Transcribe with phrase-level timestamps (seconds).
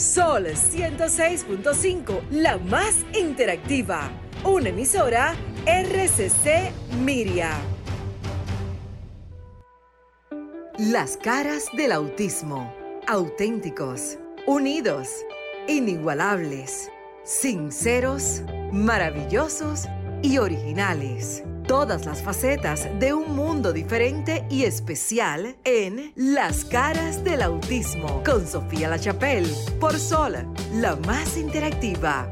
[0.00, 4.10] Sol 106.5, la más interactiva.
[4.44, 5.34] Una emisora
[5.66, 6.72] RCC
[7.04, 7.50] Miria.
[10.78, 12.74] Las caras del autismo.
[13.08, 14.16] Auténticos,
[14.46, 15.10] unidos,
[15.68, 16.90] inigualables,
[17.22, 18.40] sinceros,
[18.72, 19.86] maravillosos
[20.22, 27.42] y originales todas las facetas de un mundo diferente y especial en Las caras del
[27.42, 29.48] autismo con Sofía La Chapelle
[29.78, 30.34] por Sol,
[30.72, 32.28] la más interactiva.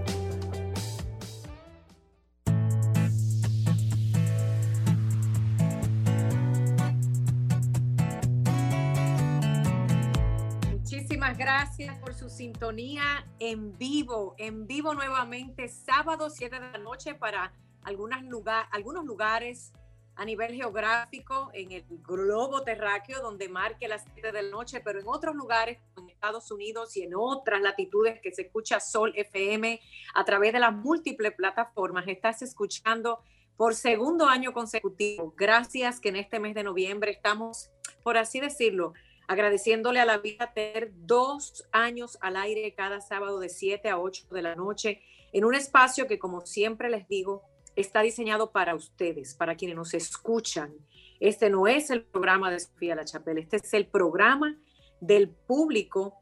[10.72, 17.14] Muchísimas gracias por su sintonía en vivo, en vivo nuevamente, sábado 7 de la noche
[17.14, 17.52] para
[17.88, 19.72] algunas lugar, algunos lugares
[20.14, 25.00] a nivel geográfico en el globo terráqueo donde marque las 7 de la noche, pero
[25.00, 29.80] en otros lugares, en Estados Unidos y en otras latitudes que se escucha Sol FM
[30.14, 33.20] a través de las múltiples plataformas, estás escuchando
[33.56, 35.32] por segundo año consecutivo.
[35.36, 37.70] Gracias que en este mes de noviembre estamos,
[38.02, 38.92] por así decirlo,
[39.28, 44.26] agradeciéndole a la vida tener dos años al aire cada sábado de 7 a 8
[44.30, 45.00] de la noche
[45.32, 47.44] en un espacio que, como siempre les digo,
[47.80, 50.74] está diseñado para ustedes, para quienes nos escuchan.
[51.20, 54.58] Este no es el programa de Sofía La Chapelle, este es el programa
[55.00, 56.18] del público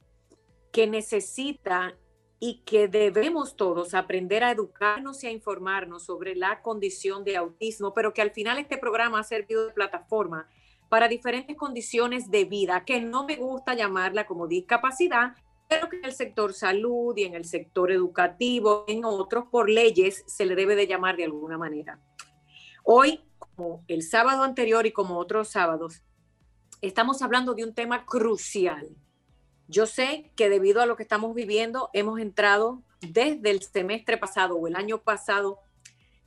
[0.71, 1.97] que necesita
[2.39, 7.95] y que debemos todos aprender a educarnos y a informarnos sobre la condición de autismo,
[7.95, 10.47] pero que al final este programa ha servido de plataforma
[10.91, 15.35] para diferentes condiciones de vida, que no me gusta llamarla como discapacidad,
[15.69, 20.23] pero que en el sector salud y en el sector educativo, en otros, por leyes,
[20.27, 22.01] se le debe de llamar de alguna manera.
[22.85, 26.03] Hoy, como el sábado anterior y como otros sábados,
[26.81, 28.89] estamos hablando de un tema crucial.
[29.67, 34.57] Yo sé que debido a lo que estamos viviendo, hemos entrado desde el semestre pasado
[34.57, 35.59] o el año pasado,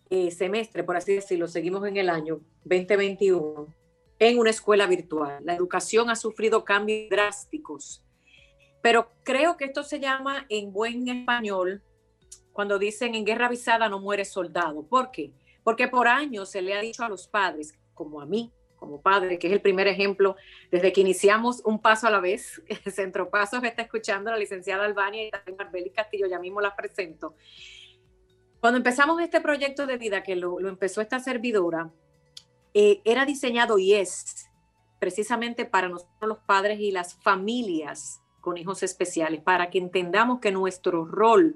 [0.09, 3.67] eh, semestre, por así decirlo, seguimos en el año 2021,
[4.19, 5.45] en una escuela virtual.
[5.45, 8.03] La educación ha sufrido cambios drásticos
[8.81, 11.81] pero creo que esto se llama en buen español,
[12.53, 14.83] cuando dicen en guerra avisada no muere soldado.
[14.83, 15.31] ¿Por qué?
[15.63, 19.37] Porque por años se le ha dicho a los padres, como a mí, como padre,
[19.37, 20.35] que es el primer ejemplo,
[20.71, 25.27] desde que iniciamos un paso a la vez, Centro Pasos está escuchando la licenciada Albania
[25.27, 27.35] y también Marbeli Castillo, ya mismo las presento.
[28.59, 31.91] Cuando empezamos este proyecto de vida, que lo, empezó esta servidora,
[32.73, 34.49] eh, era diseñado y es
[34.99, 40.51] precisamente para nosotros los padres y las familias con hijos especiales, para que entendamos que
[40.51, 41.55] nuestro rol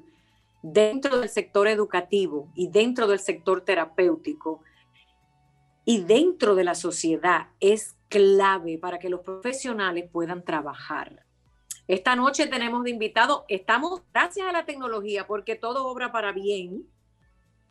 [0.61, 4.61] dentro del sector educativo y dentro del sector terapéutico
[5.85, 11.25] y dentro de la sociedad es clave para que los profesionales puedan trabajar.
[11.87, 16.85] Esta noche tenemos de invitado, estamos gracias a la tecnología, porque todo obra para bien,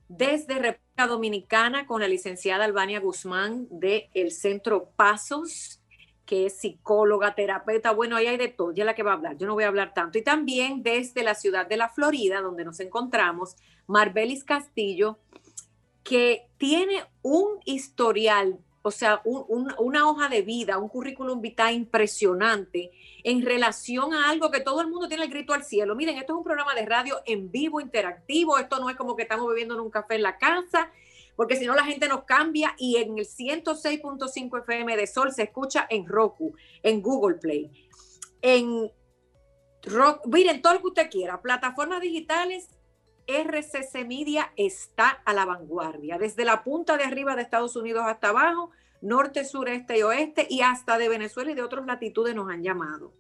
[0.09, 5.81] desde República Dominicana con la licenciada Albania Guzmán del el Centro Pasos
[6.32, 9.37] que es psicóloga, terapeuta, bueno, ahí hay de todo, ya la que va a hablar,
[9.37, 10.16] yo no voy a hablar tanto.
[10.16, 13.54] Y también desde la ciudad de la Florida, donde nos encontramos,
[13.87, 15.19] Marbelis Castillo,
[16.03, 22.93] que tiene un historial, o sea, una hoja de vida, un currículum vitae impresionante
[23.25, 25.94] en relación a algo que todo el mundo tiene el grito al cielo.
[25.94, 29.25] Miren, esto es un programa de radio en vivo, interactivo, esto no es como que
[29.25, 30.91] estamos bebiendo en un café en la casa,
[31.37, 35.44] porque si no la gente nos cambia y en el 106.5 FM de Sol se
[35.44, 37.70] escucha en Roku, en Google Play,
[38.43, 38.91] en
[39.84, 42.69] Rock, miren, todo lo que usted quiera, plataformas digitales,
[43.26, 48.28] RCC Media está a la vanguardia, desde la punta de arriba de Estados Unidos hasta
[48.28, 48.70] abajo,
[49.00, 53.12] norte, sureste y oeste, y hasta de Venezuela y de otras latitudes nos han llamado.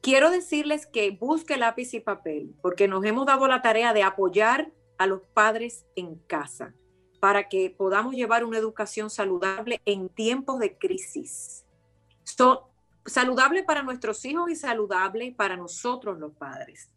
[0.00, 4.70] Quiero decirles que busque lápiz y papel, porque nos hemos dado la tarea de apoyar
[4.96, 6.74] a los padres en casa
[7.20, 11.64] para que podamos llevar una educación saludable en tiempos de crisis.
[13.06, 16.90] saludable para nuestros hijos y saludable para nosotros los padres.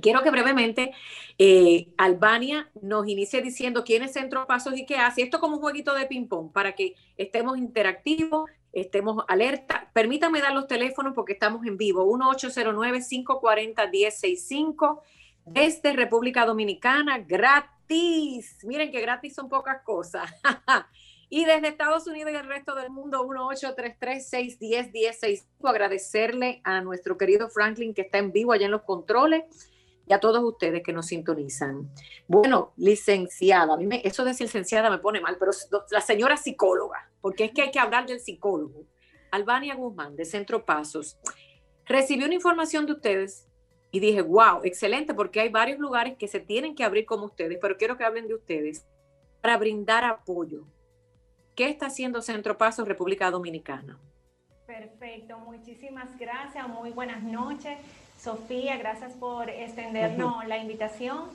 [0.00, 0.92] Quiero que brevemente
[1.38, 5.22] eh, Albania nos inicie diciendo quién es Centro Pasos y qué hace.
[5.22, 9.90] Esto como un jueguito de ping-pong para que estemos interactivos, estemos alerta.
[9.92, 12.04] Permítame dar los teléfonos porque estamos en vivo.
[12.06, 15.00] 1-809-540-1065
[15.44, 18.58] desde República Dominicana, gratis.
[18.64, 20.30] Miren que gratis son pocas cosas.
[21.28, 25.44] y desde Estados Unidos y el resto del mundo, 1-833-610-1065.
[25.64, 29.44] Agradecerle a nuestro querido Franklin que está en vivo allá en los controles
[30.06, 31.90] y a todos ustedes que nos sintonizan.
[32.28, 35.52] Bueno, licenciada, a mí me, eso de licenciada me pone mal, pero
[35.90, 38.84] la señora psicóloga, porque es que hay que hablar del psicólogo.
[39.30, 41.18] Albania Guzmán, de Centro Pasos,
[41.86, 43.48] recibió una información de ustedes
[43.94, 47.58] y dije, wow, excelente, porque hay varios lugares que se tienen que abrir como ustedes,
[47.62, 48.84] pero quiero que hablen de ustedes
[49.40, 50.66] para brindar apoyo.
[51.54, 54.00] ¿Qué está haciendo Centro Paso República Dominicana?
[54.66, 57.78] Perfecto, muchísimas gracias, muy buenas noches.
[58.18, 61.28] Sofía, gracias por extendernos la invitación.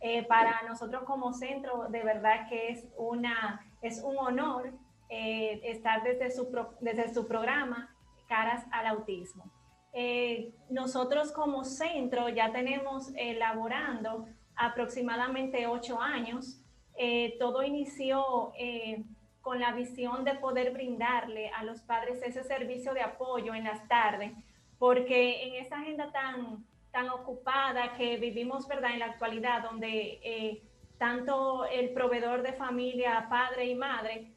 [0.00, 4.72] Eh, para nosotros como centro, de verdad que es, una, es un honor
[5.10, 6.48] eh, estar desde su,
[6.80, 7.94] desde su programa
[8.28, 9.57] Caras al Autismo.
[9.92, 16.60] Eh, nosotros como centro ya tenemos elaborando aproximadamente ocho años.
[16.96, 19.04] Eh, todo inició eh,
[19.40, 23.86] con la visión de poder brindarle a los padres ese servicio de apoyo en las
[23.88, 24.32] tardes,
[24.78, 28.92] porque en esa agenda tan, tan ocupada que vivimos ¿verdad?
[28.92, 30.62] en la actualidad, donde
[30.98, 34.32] tanto el proveedor de familia, padre y madre,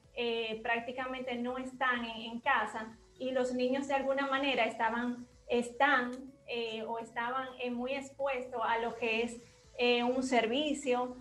[0.62, 6.12] prácticamente no están en, en casa y los niños de alguna manera estaban están
[6.48, 9.42] eh, o estaban eh, muy expuestos a lo que es
[9.78, 11.18] eh, un servicio,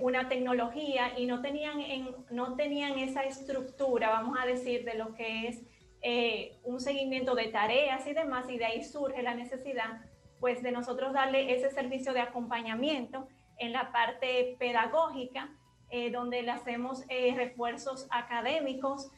[0.00, 1.82] una tecnología y no tenían,
[2.30, 5.62] no tenían esa estructura, vamos a decir, de lo que es
[6.62, 10.00] un seguimiento de tareas y demás, y de ahí surge la necesidad
[10.40, 13.28] pues de nosotros darle ese servicio de acompañamiento
[13.58, 15.50] en la parte pedagógica,
[16.12, 19.10] donde le hacemos refuerzos académicos,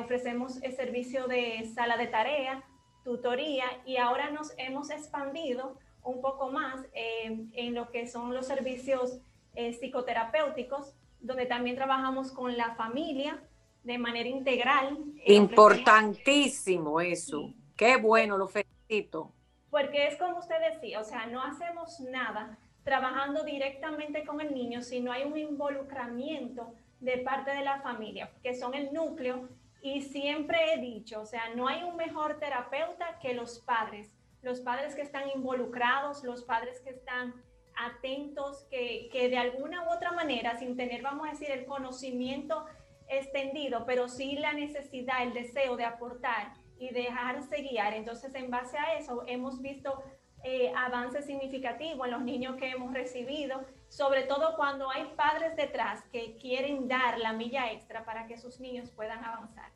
[0.00, 2.64] ofrecemos el servicio de sala de tarea,
[3.04, 8.46] tutoría y ahora nos hemos expandido un poco más eh, en lo que son los
[8.46, 9.18] servicios
[9.54, 13.42] eh, psicoterapéuticos, donde también trabajamos con la familia
[13.84, 14.98] de manera integral.
[15.24, 17.52] Eh, Importantísimo eso.
[17.76, 19.32] Qué bueno, lo felicito.
[19.70, 24.82] Porque es como usted decía, o sea, no hacemos nada trabajando directamente con el niño,
[24.82, 29.48] sino hay un involucramiento de parte de la familia, que son el núcleo
[29.82, 34.60] y siempre he dicho, o sea, no hay un mejor terapeuta que los padres, los
[34.60, 37.34] padres que están involucrados, los padres que están
[37.74, 42.66] atentos, que, que de alguna u otra manera, sin tener, vamos a decir, el conocimiento
[43.08, 47.94] extendido, pero sí la necesidad, el deseo de aportar y dejarse guiar.
[47.94, 50.02] Entonces, en base a eso, hemos visto
[50.44, 56.02] eh, avances significativos en los niños que hemos recibido, sobre todo cuando hay padres detrás
[56.10, 59.70] que quieren dar la milla extra para que sus niños puedan avanzar.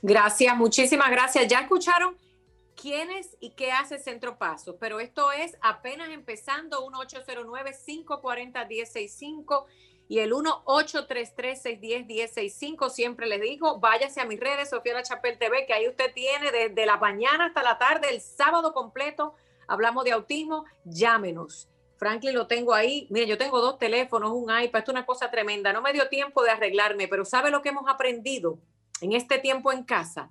[0.00, 1.48] Gracias, muchísimas gracias.
[1.48, 2.16] Ya escucharon
[2.74, 9.66] quién es y qué hace Centro Paso, pero esto es apenas empezando, 1-809-540-1065
[10.08, 12.88] y el 1-833-610-1065.
[12.88, 16.50] Siempre les digo, váyase a mis redes, Sofía La Chapel TV, que ahí usted tiene
[16.52, 19.34] desde la mañana hasta la tarde, el sábado completo
[19.68, 21.68] hablamos de autismo, llámenos.
[22.02, 23.06] Franklin lo tengo ahí.
[23.10, 25.72] Mire, yo tengo dos teléfonos, un iPad, esto es una cosa tremenda.
[25.72, 28.58] No me dio tiempo de arreglarme, pero ¿sabe lo que hemos aprendido
[29.00, 30.28] en este tiempo en casa?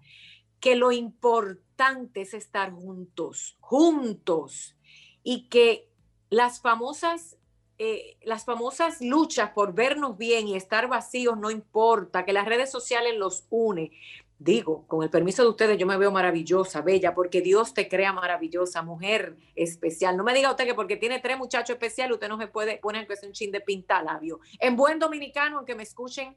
[0.60, 4.76] Que lo importante es estar juntos, juntos.
[5.24, 5.88] Y que
[6.30, 7.38] las famosas,
[7.78, 12.70] eh, las famosas luchas por vernos bien y estar vacíos no importa, que las redes
[12.70, 13.94] sociales los une
[14.44, 18.12] digo, con el permiso de ustedes, yo me veo maravillosa, bella, porque Dios te crea
[18.12, 20.18] maravillosa, mujer especial.
[20.18, 23.06] No me diga usted que porque tiene tres muchachos especiales, usted no se puede poner
[23.06, 23.64] que es un chin de
[24.04, 24.40] labio.
[24.60, 26.36] En buen dominicano, aunque me escuchen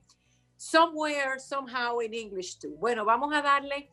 [0.59, 2.77] somewhere, somehow in English too.
[2.77, 3.91] Bueno, vamos a darle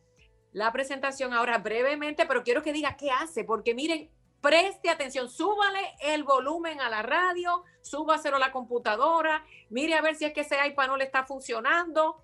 [0.52, 4.10] la presentación ahora brevemente, pero quiero que diga qué hace, porque miren,
[4.42, 10.16] preste atención, súbale el volumen a la radio, súbaselo a la computadora, mire a ver
[10.16, 12.22] si es que ese iPad no le está funcionando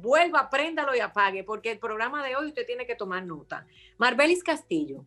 [0.00, 3.66] vuelva, préndalo y apague, porque el programa de hoy usted tiene que tomar nota.
[3.98, 5.04] Marbelis Castillo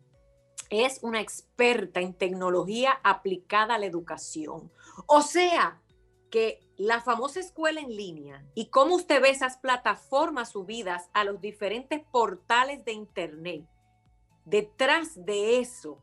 [0.70, 4.70] es una experta en tecnología aplicada a la educación.
[5.06, 5.80] O sea,
[6.30, 11.40] que la famosa escuela en línea y cómo usted ve esas plataformas subidas a los
[11.42, 13.64] diferentes portales de Internet,
[14.46, 15.98] detrás de eso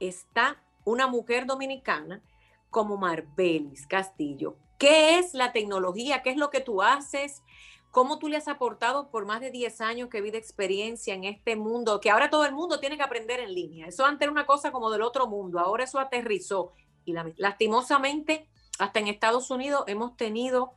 [0.00, 2.20] está una mujer dominicana
[2.68, 4.56] como Marbelis Castillo.
[4.76, 6.22] ¿Qué es la tecnología?
[6.22, 7.42] ¿Qué es lo que tú haces?
[7.90, 11.56] Cómo tú le has aportado por más de 10 años que vida experiencia en este
[11.56, 13.86] mundo, que ahora todo el mundo tiene que aprender en línea.
[13.86, 16.72] Eso antes era una cosa como del otro mundo, ahora eso aterrizó.
[17.04, 20.74] Y lastimosamente, hasta en Estados Unidos hemos tenido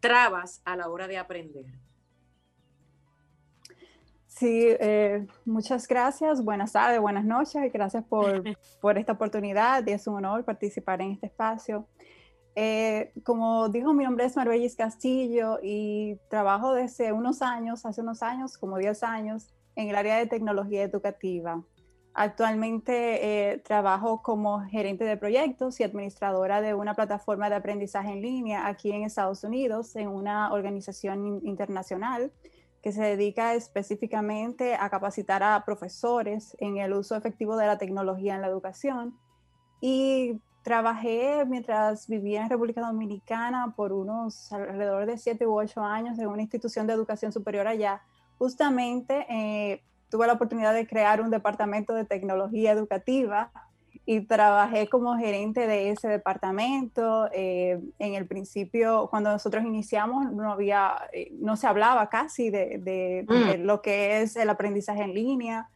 [0.00, 1.66] trabas a la hora de aprender.
[4.26, 8.42] Sí, eh, muchas gracias, buenas tardes, buenas noches y gracias por,
[8.80, 9.86] por esta oportunidad.
[9.88, 11.86] Es un honor participar en este espacio.
[12.56, 18.22] Eh, como dijo, mi nombre es Marbellis Castillo y trabajo desde unos años, hace unos
[18.22, 21.62] años, como 10 años, en el área de tecnología educativa.
[22.16, 28.22] Actualmente eh, trabajo como gerente de proyectos y administradora de una plataforma de aprendizaje en
[28.22, 32.30] línea aquí en Estados Unidos, en una organización internacional
[32.84, 38.36] que se dedica específicamente a capacitar a profesores en el uso efectivo de la tecnología
[38.36, 39.18] en la educación.
[39.80, 46.18] Y trabajé mientras vivía en República Dominicana por unos alrededor de siete u ocho años
[46.18, 48.00] en una institución de educación superior allá.
[48.38, 53.52] Justamente eh, tuve la oportunidad de crear un departamento de tecnología educativa
[54.06, 57.28] y trabajé como gerente de ese departamento.
[57.32, 63.26] Eh, en el principio, cuando nosotros iniciamos, no había, eh, no se hablaba casi de,
[63.28, 63.64] mm.
[63.64, 65.68] lo que es el aprendizaje en línea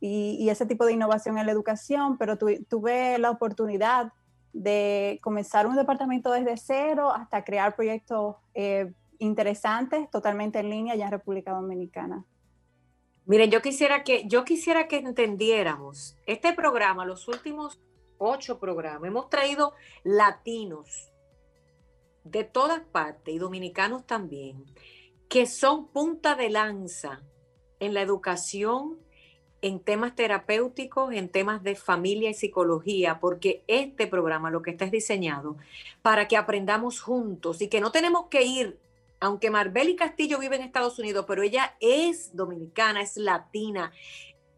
[0.00, 4.12] y, ese tipo de innovación en la educación, pero tuve la oportunidad
[4.52, 11.06] de comenzar un departamento desde cero hasta crear proyectos eh, interesantes totalmente en línea ya
[11.06, 12.24] en República Dominicana.
[13.24, 17.80] Miren, yo quisiera que, yo quisiera que entendiéramos este programa, los últimos
[18.18, 21.12] ocho programas, hemos traído latinos
[22.24, 24.64] de todas partes y dominicanos también,
[25.28, 27.22] que son punta de lanza
[27.78, 28.98] en la educación,
[29.62, 34.84] en temas terapéuticos, en temas de familia y psicología, porque este programa lo que está
[34.84, 35.56] es diseñado
[36.02, 38.78] para que aprendamos juntos y que no tenemos que ir
[39.22, 43.92] aunque Marbeli Castillo vive en Estados Unidos, pero ella es dominicana, es latina.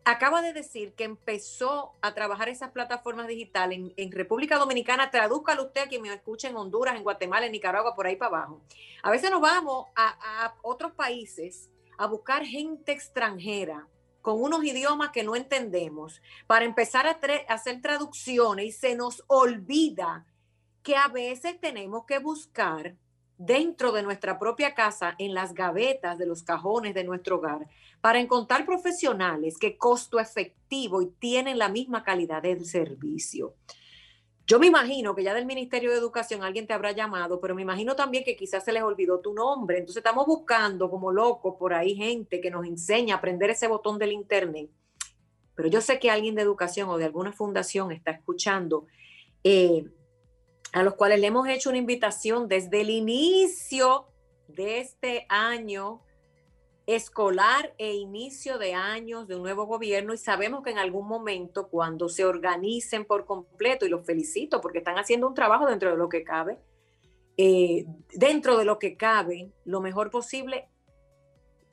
[0.06, 5.10] Acaba de decir que empezó a trabajar esas plataformas digitales en, República Dominicana.
[5.10, 8.38] Tradúzcalo usted a quien me escuche en Honduras, en Guatemala, en Nicaragua, por ahí para
[8.38, 8.62] abajo.
[9.02, 11.68] A veces nos vamos a, a otros países
[11.98, 13.86] a buscar gente extranjera
[14.24, 17.18] con unos idiomas que no entendemos para empezar a
[17.52, 20.24] hacer traducciones y se nos olvida
[20.82, 22.96] que a veces tenemos que buscar
[23.36, 27.68] dentro de nuestra propia casa, en las gavetas de los cajones de nuestro hogar,
[28.00, 33.56] para encontrar profesionales que costo efectivo y tienen la misma calidad del servicio.
[34.46, 37.62] Yo me imagino que ya del Ministerio de Educación alguien te habrá llamado, pero me
[37.62, 39.78] imagino también que quizás se les olvidó tu nombre.
[39.78, 43.98] Entonces estamos buscando como locos por ahí gente que nos enseña a aprender ese botón
[43.98, 44.68] del Internet.
[45.54, 48.86] Pero yo sé que alguien de educación o de alguna fundación está escuchando
[49.44, 49.86] eh,
[50.72, 54.08] a los cuales le hemos hecho una invitación desde el inicio
[54.48, 56.02] de este año
[56.86, 61.68] escolar e inicio de años de un nuevo gobierno y sabemos que en algún momento
[61.68, 65.96] cuando se organicen por completo, y los felicito porque están haciendo un trabajo dentro de
[65.96, 66.58] lo que cabe,
[67.36, 70.68] eh, dentro de lo que cabe, lo mejor posible,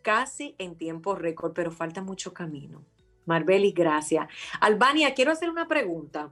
[0.01, 2.83] casi en tiempo récord, pero falta mucho camino.
[3.25, 4.27] Marbeli, gracias.
[4.59, 6.31] Albania, quiero hacer una pregunta.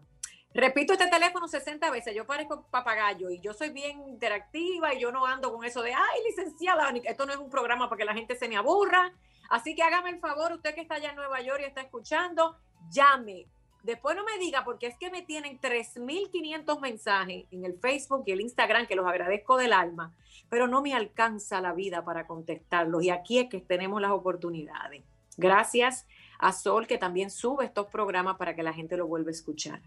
[0.53, 5.12] Repito este teléfono 60 veces, yo parezco papagayo y yo soy bien interactiva y yo
[5.12, 8.15] no ando con eso de, ay, licenciada, esto no es un programa para que la
[8.15, 9.13] gente se me aburra.
[9.50, 12.58] Así que hágame el favor, usted que está allá en Nueva York y está escuchando,
[12.91, 13.48] llame.
[13.84, 18.32] Después no me diga, porque es que me tienen 3.500 mensajes en el Facebook y
[18.32, 20.13] el Instagram, que los agradezco del alma,
[20.50, 23.03] pero no me alcanza la vida para contestarlos.
[23.03, 25.03] Y aquí es que tenemos las oportunidades.
[25.38, 26.08] Gracias
[26.39, 29.82] a Sol, que también sube estos programas para que la gente lo vuelva a escuchar.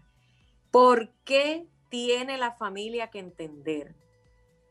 [0.73, 3.93] ¿Por qué tiene la familia que entender?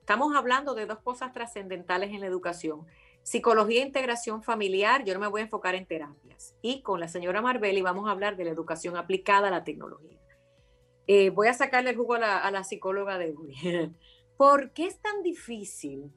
[0.01, 2.89] Estamos hablando de dos cosas trascendentales en la educación.
[3.23, 6.57] Psicología e integración familiar, yo no me voy a enfocar en terapias.
[6.61, 10.19] Y con la señora Marbelli vamos a hablar de la educación aplicada a la tecnología.
[11.07, 13.55] Eh, voy a sacarle el jugo a la, psicóloga de hoy.
[14.37, 16.11] ¿Por qué es tan difícil?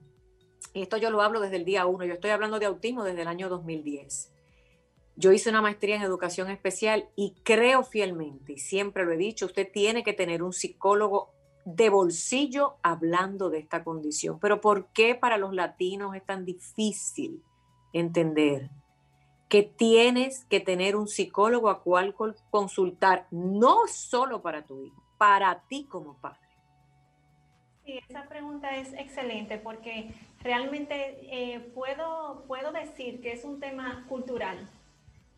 [0.74, 3.28] Esto yo lo hablo desde el día uno, yo estoy hablando de autismo desde el
[3.28, 4.35] año 2010
[5.16, 9.46] yo hice una maestría en educación especial y creo fielmente, y siempre lo he dicho,
[9.46, 14.40] usted tiene que tener un psicólogo de bolsillo hablando de esta condición.
[14.40, 17.42] Pero ¿por qué para los latinos es tan difícil
[17.94, 18.70] entender
[19.50, 22.14] que tienes que tener un psicólogo a cual
[22.50, 26.40] consultar, no solo para tu hijo, para ti como padre?
[27.86, 34.06] Sí, esa pregunta es excelente porque realmente eh, puedo, puedo decir que es un tema
[34.10, 34.68] cultural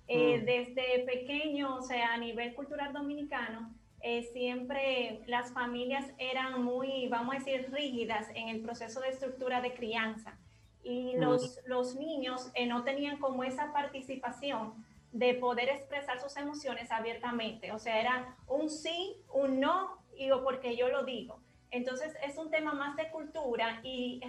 [0.07, 0.45] eh, mm.
[0.45, 7.35] Desde pequeño, o sea, a nivel cultural dominicano, eh, siempre las familias eran muy, vamos
[7.35, 10.37] a decir, rígidas en el proceso de estructura de crianza
[10.83, 11.19] y mm.
[11.19, 17.71] los, los niños eh, no tenían como esa participación de poder expresar sus emociones abiertamente.
[17.71, 21.41] O sea, era un sí, un no, y o porque yo lo digo.
[21.71, 24.21] Entonces es un tema más de cultura y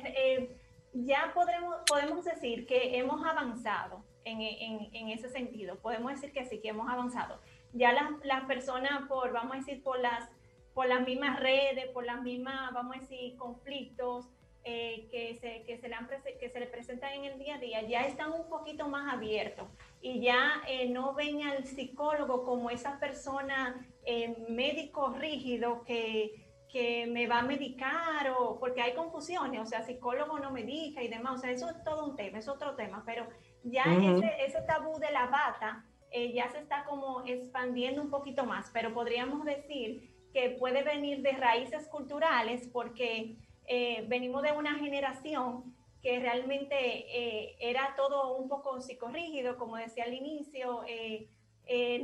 [0.93, 5.77] ya podremos, podemos decir que hemos avanzado en, ese sentido.
[5.77, 7.41] Podemos decir que sí, que hemos avanzado.
[7.73, 10.31] Ya las, personas, por, vamos a decir, por las,
[10.75, 14.29] por las mismas redes, por las mismas, vamos a decir, conflictos
[14.65, 15.97] eh, que, se, que, se le
[16.39, 19.69] que se le presentan en el día a día, ya están un poquito más abiertos
[20.03, 27.07] y ya eh, no ven al psicólogo como esa persona eh, médico rígido que que
[27.07, 31.39] me va a medicar o porque hay confusiones, o sea, psicólogo no medica y demás,
[31.39, 33.27] o sea, eso es todo un tema, es otro tema, pero
[33.71, 38.45] ya ese, ese, tabú de la bata eh, ya se está como expandiendo un poquito
[38.45, 44.75] más, pero podríamos decir que puede venir de raíces culturales porque eh, venimos de una
[44.75, 50.85] generación que realmente eh, era todo un poco psicorrígido, como decía al inicio,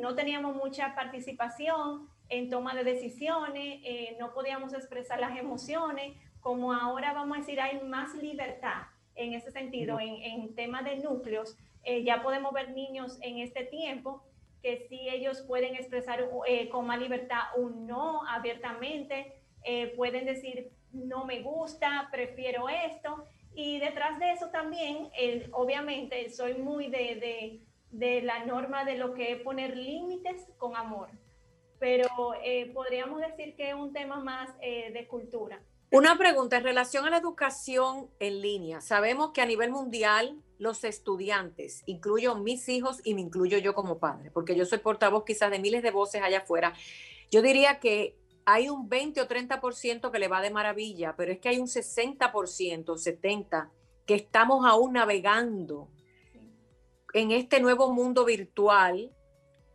[0.01, 6.73] no teníamos mucha participación, en toma de decisiones, eh, no podíamos expresar las emociones, como
[6.73, 8.83] ahora vamos a decir hay más libertad
[9.17, 13.65] en ese sentido, en, en temas de núcleos, eh, ya podemos ver niños en este
[13.65, 14.23] tiempo
[14.63, 19.35] que sí ellos pueden expresar eh, con más libertad un no abiertamente,
[19.97, 25.09] pueden decir no me gusta, prefiero esto, y detrás de eso también,
[25.53, 27.61] obviamente, soy muy de, de,
[27.95, 31.09] de la norma de lo que es poner límites con amor.
[31.79, 32.09] Pero
[32.43, 35.63] eh, podríamos decir que es un tema más eh, de cultura.
[35.95, 38.81] Una pregunta en relación a la educación en línea.
[38.81, 44.01] Sabemos que a nivel mundial los estudiantes, incluyo mis hijos y me incluyo yo como
[44.01, 46.73] padre, porque yo soy portavoz quizás de miles de voces allá afuera,
[47.31, 51.39] yo diría que hay un 20 o 30% que le va de maravilla, pero es
[51.39, 52.19] que hay un 60%,
[52.85, 53.71] 70%
[54.05, 55.89] que estamos aún navegando
[57.13, 59.13] en este nuevo mundo virtual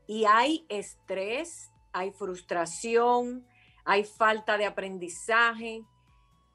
[0.05, 3.47] y hay estrés, hay frustración,
[3.85, 5.85] hay falta de aprendizaje.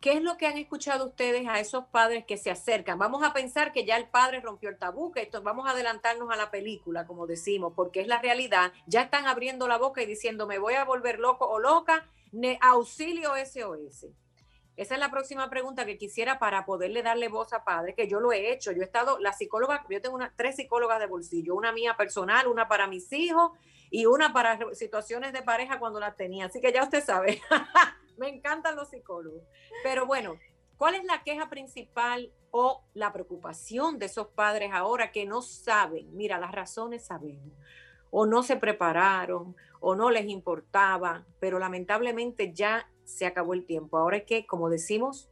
[0.04, 2.98] ¿Qué es lo que han escuchado ustedes a esos padres que se acercan?
[2.98, 6.30] Vamos a pensar que ya el padre rompió el tabú, que esto, vamos a adelantarnos
[6.30, 8.74] a la película, como decimos, porque es la realidad.
[8.86, 12.06] Ya están abriendo la boca y diciendo, me voy a volver loco o loca,
[12.60, 14.08] auxilio SOS.
[14.76, 18.20] Esa es la próxima pregunta que quisiera para poderle darle voz a padre, que yo
[18.20, 18.72] lo he hecho.
[18.72, 22.68] Yo he estado, la psicóloga, yo tengo tres psicólogas de bolsillo, una mía personal, una
[22.68, 23.52] para mis hijos
[23.90, 26.44] y una para situaciones de pareja cuando las tenía.
[26.44, 27.40] Así que ya usted sabe,
[28.16, 29.42] me encantan los psicólogos.
[29.82, 30.38] Pero bueno,
[30.76, 36.14] ¿cuál es la queja principal o la preocupación de esos padres ahora que no saben?
[36.16, 37.52] Mira, las razones sabemos.
[38.10, 43.98] O no se prepararon, o no les importaba, pero lamentablemente ya se acabó el tiempo.
[43.98, 45.30] Ahora hay que, como decimos,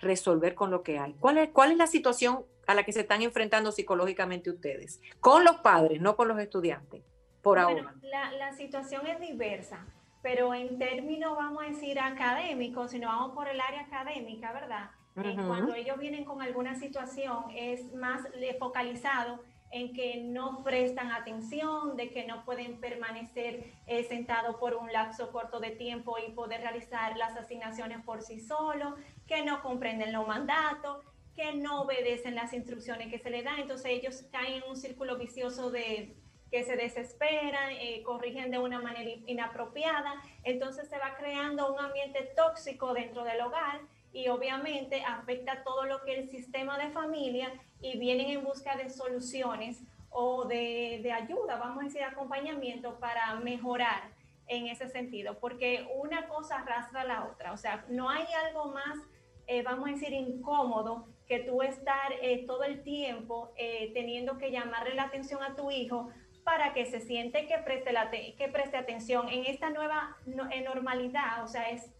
[0.00, 1.14] resolver con lo que hay.
[1.14, 5.00] ¿Cuál es, cuál es la situación a la que se están enfrentando psicológicamente ustedes?
[5.20, 7.04] Con los padres, no con los estudiantes
[7.42, 7.94] por ahora?
[8.02, 9.84] La, situación es diversa,
[10.22, 14.90] pero en términos, vamos a decir, académicos, si no vamos por el área académica, ¿verdad?
[15.16, 18.22] Eh, cuando ellos vienen con alguna situación, es más
[18.58, 19.40] focalizado
[19.72, 25.32] en que no prestan atención, de que no pueden permanecer eh, sentados por un lapso
[25.32, 28.94] corto de tiempo y poder realizar las asignaciones por sí solos,
[29.26, 30.98] que no comprenden los mandatos,
[31.34, 33.60] que no obedecen las instrucciones que se les dan.
[33.60, 36.16] Entonces ellos caen en un círculo vicioso de,
[36.52, 42.30] que se desesperan, eh, corrigen de una manera inapropiada, entonces se va creando un ambiente
[42.36, 43.80] tóxico dentro del hogar
[44.12, 48.90] y obviamente afecta todo lo que el sistema de familia y vienen en busca de
[48.90, 54.10] soluciones o de, de ayuda, vamos a decir, acompañamiento para mejorar
[54.46, 58.66] en ese sentido, porque una cosa arrastra a la otra, o sea, no hay algo
[58.66, 58.98] más,
[59.46, 63.54] eh, vamos a decir, incómodo que tú estar eh, todo el tiempo
[63.94, 66.10] teniendo que llamarle la atención a tu hijo
[66.44, 71.44] para que se siente que preste, la que preste atención en esta nueva normalidad.
[71.44, 71.90] O sea, es,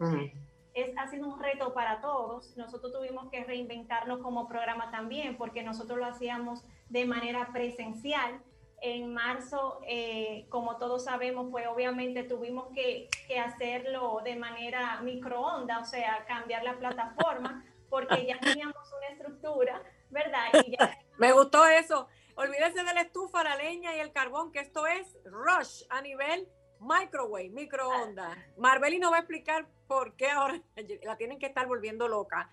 [0.75, 2.57] es, ha sido un reto para todos.
[2.57, 8.41] Nosotros tuvimos que reinventarnos como programa también, porque nosotros lo hacíamos de manera presencial.
[8.85, 15.79] En marzo, eh, como todos sabemos, pues obviamente tuvimos que, que hacerlo de manera microonda,
[15.79, 20.47] o sea, cambiar la plataforma, porque ya teníamos una estructura, ¿verdad?
[20.67, 20.99] Y ya...
[21.17, 25.17] Me gustó eso Olvídese de la estufa, la leña y el carbón, que esto es
[25.25, 26.49] rush a nivel
[26.81, 28.37] microwave, microondas.
[28.57, 30.61] Marbeli nos va a explicar por qué ahora
[31.05, 32.51] la tienen que estar volviendo loca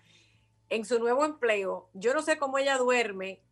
[0.68, 1.90] en su nuevo empleo.
[1.94, 3.42] Yo no sé cómo ella duerme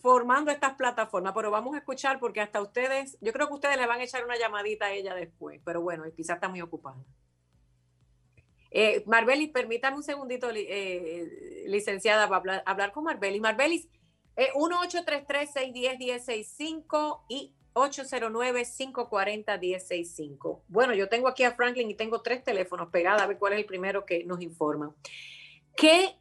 [0.00, 3.86] formando estas plataformas, pero vamos a escuchar porque hasta ustedes, yo creo que ustedes le
[3.86, 7.04] van a echar una llamadita a ella después, pero bueno, quizás está muy ocupada.
[8.72, 13.40] Eh, Marbelis, permítame un segundito, eh, licenciada, para hablar, hablar con Marbelis.
[13.40, 13.88] Marbelis,
[14.36, 20.62] eh, 1-833-610-1065 y 809-540-1065.
[20.68, 23.58] Bueno, yo tengo aquí a Franklin y tengo tres teléfonos pegados, a ver cuál es
[23.58, 24.94] el primero que nos informa.
[25.76, 26.16] ¿Qué,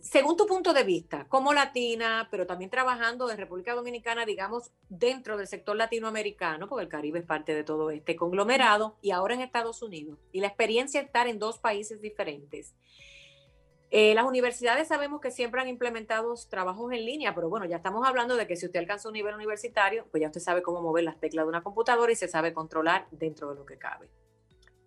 [0.00, 5.36] según tu punto de vista, como latina, pero también trabajando en República Dominicana, digamos, dentro
[5.36, 9.40] del sector latinoamericano, porque el Caribe es parte de todo este conglomerado, y ahora en
[9.40, 12.74] Estados Unidos, y la experiencia de estar en dos países diferentes,
[13.90, 18.06] eh, las universidades sabemos que siempre han implementado trabajos en línea, pero bueno, ya estamos
[18.06, 21.04] hablando de que si usted alcanza un nivel universitario, pues ya usted sabe cómo mover
[21.04, 24.10] las teclas de una computadora y se sabe controlar dentro de lo que cabe.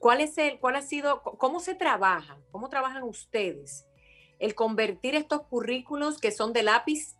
[0.01, 3.87] ¿cuál es el, cuál ha sido, cómo se trabaja, cómo trabajan ustedes
[4.39, 7.15] el convertir estos currículos que son de lápiz,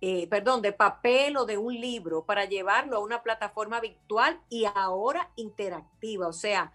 [0.00, 4.64] eh, perdón, de papel o de un libro para llevarlo a una plataforma virtual y
[4.74, 6.28] ahora interactiva?
[6.28, 6.72] O sea,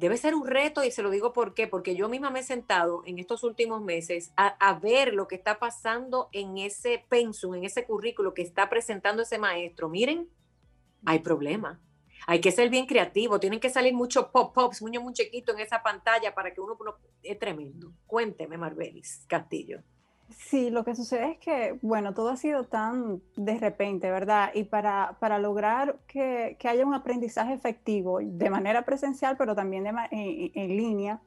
[0.00, 2.42] debe ser un reto y se lo digo por qué, porque yo misma me he
[2.42, 7.64] sentado en estos últimos meses a, ver lo que está pasando en ese pensum, en
[7.64, 9.90] ese currículo que está presentando ese maestro.
[9.90, 10.30] Miren,
[11.04, 11.82] hay problema.
[12.26, 15.82] Hay que ser bien creativo, tienen que salir muchos pop-ups, muño muy chiquito en esa
[15.82, 17.92] pantalla para que uno, uno, es tremendo.
[18.06, 19.82] Cuénteme, Marbelis Castillo.
[20.36, 24.50] Sí, lo que sucede es que, bueno, todo ha sido tan de repente, ¿verdad?
[24.54, 29.84] Y para, para lograr que, que, haya un aprendizaje efectivo de manera presencial, pero también
[29.84, 31.20] de, en, en, línea,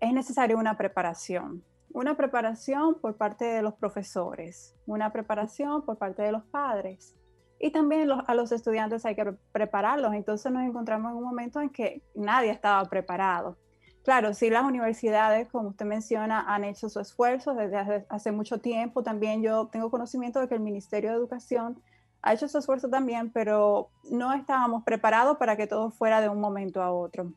[0.00, 1.62] es necesaria una preparación.
[1.92, 7.16] Una preparación por parte de los profesores, una preparación por parte de los padres.
[7.58, 10.14] Y también a los estudiantes hay que prepararlos.
[10.14, 13.58] Entonces nos encontramos en un momento en que nadie estaba preparado.
[14.02, 19.02] Claro, sí, las universidades, como usted menciona, han hecho su esfuerzo desde hace, mucho tiempo.
[19.02, 21.82] También yo tengo conocimiento de que el Ministerio de Educación
[22.22, 26.40] ha hecho su esfuerzo también, pero no estábamos preparados para que todo fuera de un
[26.40, 27.32] momento a otro.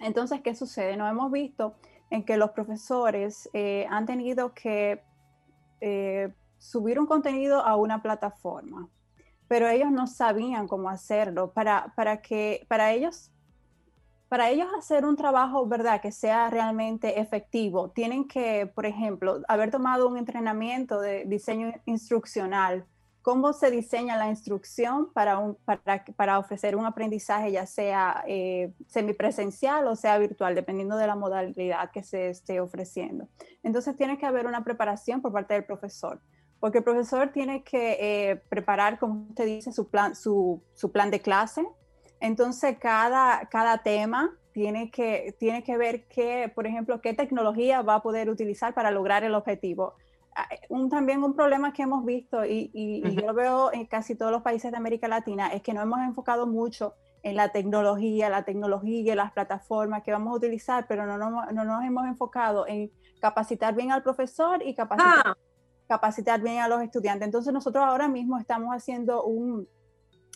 [0.00, 0.96] Entonces, ¿qué sucede?
[0.96, 1.74] Nos hemos visto
[2.10, 5.02] en que los profesores eh, han tenido que
[5.80, 8.88] eh, subir un contenido a una plataforma,
[9.46, 11.52] pero ellos no sabían cómo hacerlo.
[11.52, 13.30] Para, para, que, para ellos
[14.28, 19.70] para ellos hacer un trabajo, ¿verdad?, que sea realmente efectivo, tienen que, por ejemplo, haber
[19.70, 22.84] tomado un entrenamiento de diseño instruccional.
[23.22, 25.38] ¿Cómo se diseña la instrucción para,
[26.16, 31.90] para ofrecer un aprendizaje, ya sea eh, semipresencial o sea virtual, dependiendo de la modalidad
[31.90, 33.28] que se esté ofreciendo?
[33.62, 36.20] Entonces, tiene que haber una preparación por parte del profesor
[36.60, 41.10] porque el profesor tiene que eh, preparar, como usted dice, su plan, su, su plan
[41.10, 41.64] de clase,
[42.20, 47.96] entonces, cada, cada tema tiene que, tiene que ver qué, por ejemplo, qué tecnología va
[47.96, 49.94] a poder utilizar para lograr el objetivo.
[50.34, 53.86] Ah, eh, un, también un problema que hemos visto, y, y, yo lo veo en
[53.86, 57.50] casi todos los países de América Latina, es que no hemos enfocado mucho en la
[57.50, 61.84] tecnología, la tecnología y las plataformas que vamos a utilizar, pero no, no, no nos
[61.84, 65.36] hemos enfocado en capacitar bien al profesor y capacitar, ah.
[65.88, 67.26] capacitar bien a los estudiantes.
[67.26, 69.68] Entonces nosotros ahora mismo estamos haciendo un,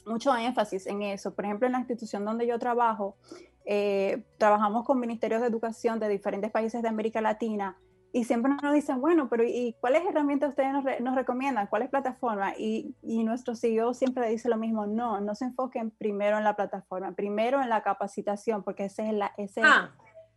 [0.06, 1.34] mucho énfasis en eso.
[1.34, 3.16] Por ejemplo, en la institución donde yo trabajo,
[3.64, 7.76] eh, trabajamos con ministerios de educación de diferentes países de América Latina
[8.14, 11.66] y siempre nos dicen, bueno, pero ¿y cuáles herramientas ustedes nos, nos recomiendan?
[11.66, 12.54] ¿Cuáles plataformas?
[12.58, 16.54] Y, y, nuestro CEO siempre dice lo mismo, no, no se enfoquen primero en la
[16.54, 19.92] plataforma, primero en la capacitación, porque esa es la, esa es ah,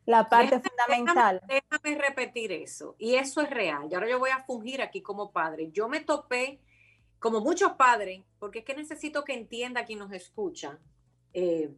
[0.06, 1.41] la parte fundamental.
[1.47, 3.89] Déjame, repetir eso, y eso es real.
[3.91, 5.69] Y ahora yo voy a fungir aquí como padre.
[5.71, 6.62] Yo me topé
[7.26, 10.78] como muchos padres, porque es que necesito que entienda quien nos escucha,
[11.34, 11.74] eh,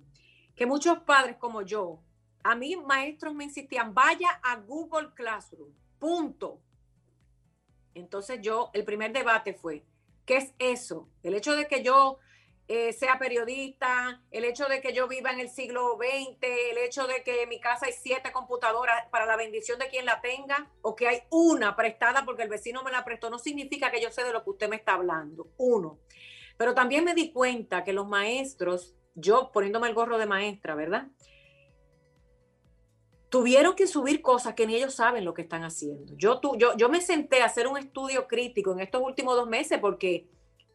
[0.58, 2.02] que muchos padres como yo,
[2.44, 6.60] a mí maestros me insistían, vaya a Google Classroom, punto.
[7.94, 9.86] Entonces yo, el primer debate fue,
[10.26, 11.08] ¿qué es eso?
[11.24, 12.18] El hecho de que yo
[12.70, 16.38] eh, sea periodista, el hecho de que yo viva en el siglo XX,
[16.72, 20.06] el hecho de que en mi casa hay siete computadoras para la bendición de quien
[20.06, 23.90] la tenga, o que hay una prestada porque el vecino me la prestó, no significa
[23.90, 25.48] que yo sé de lo que usted me está hablando.
[25.56, 26.00] Uno.
[26.58, 31.08] Pero también me di cuenta que los maestros, yo poniéndome el gorro de maestra, ¿verdad?
[33.30, 36.14] Tuvieron que subir cosas que ni ellos saben lo que están haciendo.
[36.18, 39.80] Yo, yo, yo me senté a hacer un estudio crítico en estos últimos dos meses
[39.80, 40.28] porque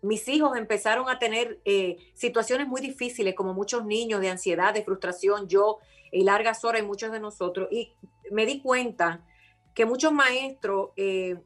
[0.02, 4.84] mis hijos empezaron a tener eh, situaciones muy difíciles, como muchos niños, de ansiedad, de
[4.84, 5.78] frustración, yo
[6.10, 7.68] y largas horas y muchos de nosotros.
[7.70, 7.94] Y
[8.30, 9.24] me di cuenta
[9.74, 11.40] que muchos maestros eh,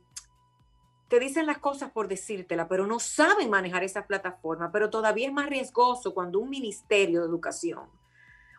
[1.08, 4.72] te dicen las cosas por decírtela, pero no saben manejar esa plataforma.
[4.72, 7.90] Pero todavía es más riesgoso cuando un ministerio de educación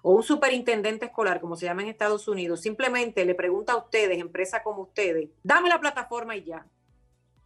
[0.03, 4.19] o un superintendente escolar, como se llama en Estados Unidos, simplemente le pregunta a ustedes,
[4.19, 6.67] empresa como ustedes, dame la plataforma y ya.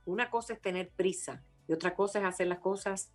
[0.03, 3.11] Una cosa es tener prisa y otra cosa es hacer las cosas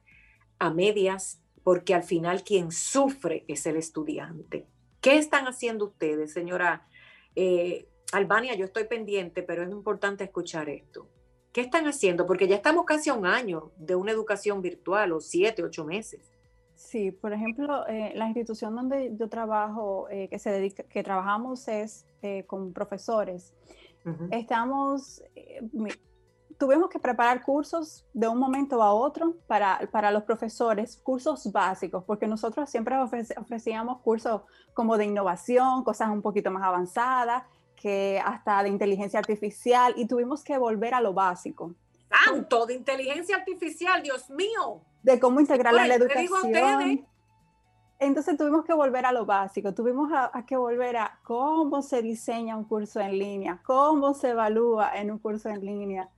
[0.59, 4.66] a medias, porque al final quien sufre es el estudiante.
[5.00, 6.87] ¿Qué están haciendo ustedes, señora
[7.35, 8.54] eh, Albania?
[8.54, 11.09] Yo estoy pendiente, pero es importante escuchar esto.
[11.52, 12.26] ¿Qué están haciendo?
[12.26, 16.30] Porque ya estamos casi a un año de una educación virtual, o siete, ocho meses.
[16.74, 21.68] Sí, por ejemplo, eh, la institución donde yo trabajo, eh, que se dedica, que trabajamos
[21.68, 22.06] es
[22.46, 23.54] con profesores.
[24.30, 25.22] Estamos,
[26.59, 32.05] tuvimos que preparar cursos de un momento a otro para, para los profesores, cursos básicos,
[32.05, 32.97] porque nosotros siempre
[33.37, 34.42] ofrecíamos cursos
[34.75, 40.42] como de innovación, cosas un poquito más avanzadas, que hasta de inteligencia artificial, y tuvimos
[40.42, 41.75] que volver a lo básico.
[42.25, 42.66] ¡Santo!
[42.66, 44.81] De inteligencia artificial, Dios mío.
[45.03, 47.07] De cómo integrarla en la educación.
[47.99, 52.57] Entonces tuvimos que volver a lo básico, tuvimos a, que volver a cómo se diseña
[52.57, 56.11] un curso en línea, cómo se evalúa en un curso en línea,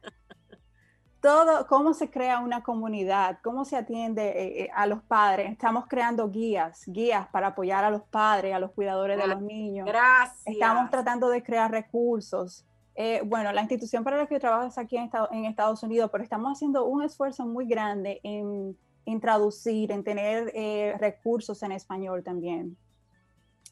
[1.21, 5.51] todo, cómo se crea una comunidad, cómo se atiende eh, eh, a los padres.
[5.51, 9.87] Estamos creando guías, guías para apoyar a los padres, a los cuidadores de los niños.
[9.87, 10.43] Gracias.
[10.47, 12.65] Estamos tratando de crear recursos.
[12.95, 16.11] Eh, bueno, la institución para la que yo trabajo es aquí en, en Estados Unidos,
[16.11, 18.77] pero estamos haciendo un esfuerzo muy grande en
[19.09, 22.77] en traducir, en tener eh, recursos en español también.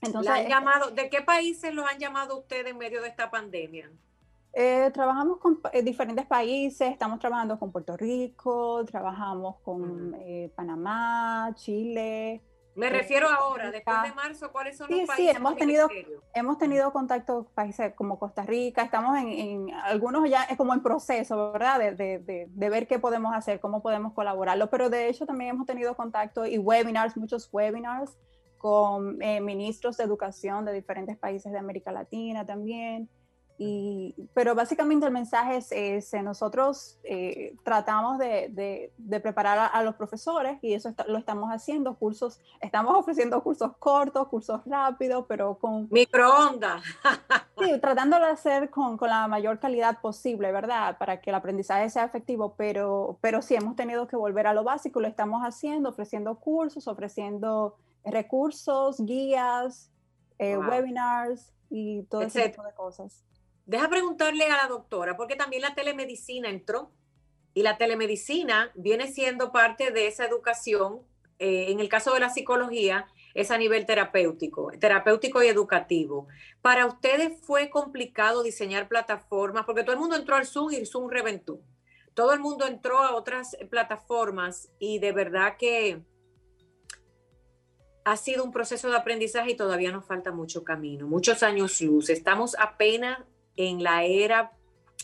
[0.01, 3.91] Entonces, han llamado, ¿De qué países los han llamado ustedes en medio de esta pandemia?
[4.59, 10.17] Eh, trabajamos con eh, diferentes países, estamos trabajando con Puerto Rico, trabajamos con
[10.55, 12.43] Panamá, Chile,
[12.77, 15.17] me refiero ahora, después de marzo, ¿cuáles son los países?
[15.17, 15.89] Sí, hemos tenido,
[16.35, 20.83] hemos tenido contacto con países como Costa Rica, estamos en, algunos ya es como en
[20.83, 21.79] proceso, ¿verdad?
[21.79, 25.67] De, de, de, ver qué podemos hacer, cómo podemos colaborarlo, pero de hecho también hemos
[25.67, 28.19] tenido contacto y webinars, muchos webinars
[28.59, 33.09] con eh, ministros de educación de diferentes países de América Latina también.
[33.59, 39.95] Y, pero básicamente el mensaje es, ese, nosotros eh, tratamos de, de, preparar a, los
[39.95, 45.89] profesores y eso lo estamos haciendo, cursos, estamos ofreciendo cursos cortos, cursos rápidos, pero con...
[45.91, 46.83] Microondas.
[47.59, 50.99] sí, tratándolo de hacer con, con, la mayor calidad posible, ¿verdad?
[50.99, 54.65] Para que el aprendizaje sea efectivo, pero, pero sí hemos tenido que volver a lo
[54.65, 59.91] básico, lo estamos haciendo, ofreciendo cursos, ofreciendo recursos, guías,
[60.39, 63.26] eh, webinars y todo ese tipo de cosas.
[63.67, 66.93] Deja preguntarle a la doctora, porque también la telemedicina entró
[67.53, 71.03] y la telemedicina viene siendo parte de esa educación.
[71.39, 76.29] Eh, en el caso de la psicología, es a nivel terapéutico, terapéutico y educativo.
[76.63, 81.11] Para ustedes fue complicado diseñar plataformas, porque todo el mundo entró al Zoom y Zoom
[81.11, 81.61] reventó.
[82.15, 86.03] Todo el mundo entró a otras plataformas y de verdad que
[88.05, 92.09] ha sido un proceso de aprendizaje y todavía nos falta mucho camino, muchos años luz.
[92.09, 93.19] Estamos apenas
[93.57, 94.53] en la era,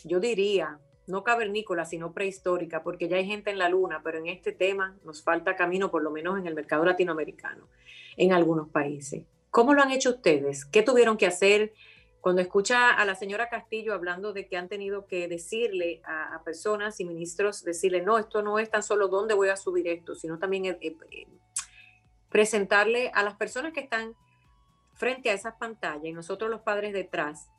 [0.03, 4.27] yo diría, no cavernícola, sino prehistórica, porque ya hay gente en la luna, pero en
[4.27, 7.67] este tema nos falta camino, por lo menos en el mercado latinoamericano,
[8.17, 9.25] en algunos países.
[9.49, 10.65] ¿Cómo lo han hecho ustedes?
[10.65, 11.73] ¿Qué tuvieron que hacer?
[12.21, 16.99] Cuando escucha a la señora Castillo hablando de que han tenido que decirle a, personas
[16.99, 20.39] y ministros, decirle, no, esto no es tan solo dónde voy a subir esto, sino
[20.39, 21.27] también eh, eh,
[22.29, 24.15] presentarle a las personas que están
[24.93, 27.49] frente a esas pantallas y nosotros los padres detrás,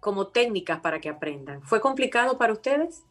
[0.00, 1.62] como técnicas para que aprendan.
[1.62, 3.04] ¿Fue complicado para ustedes?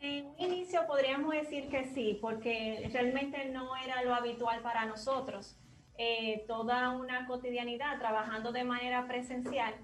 [0.00, 5.56] En un inicio podríamos decir que sí, porque realmente no era lo habitual para nosotros.
[5.98, 9.74] Eh, toda una cotidianidad trabajando de manera presencial,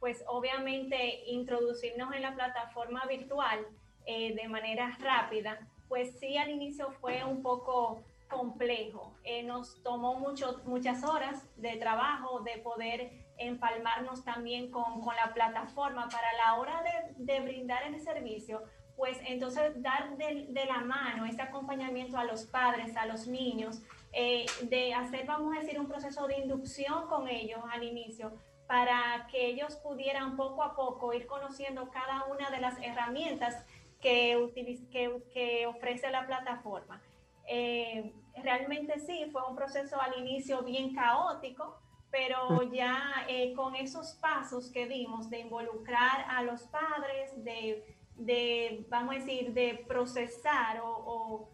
[0.00, 3.66] pues obviamente introducirnos en la plataforma virtual
[4.06, 9.12] eh, de manera rápida, pues sí al inicio fue un poco complejo.
[9.24, 15.32] Eh, nos tomó mucho, muchas horas de trabajo de poder empalmarnos también con, con la
[15.32, 18.62] plataforma para la hora de, de, brindar el servicio,
[18.96, 23.80] pues entonces dar de, de, la mano este acompañamiento a los padres, a los niños,
[24.12, 28.32] eh, de hacer, vamos a decir, un proceso de inducción con ellos al inicio,
[28.66, 33.64] para que ellos pudieran poco a poco ir conociendo cada una de las herramientas
[34.00, 34.52] que,
[34.90, 37.00] que, que ofrece la plataforma.
[37.46, 44.14] Eh, realmente sí, fue un proceso al inicio bien caótico, pero ya eh, con esos
[44.14, 51.50] pasos que dimos de involucrar a los padres, de, vamos a decir, de procesar o,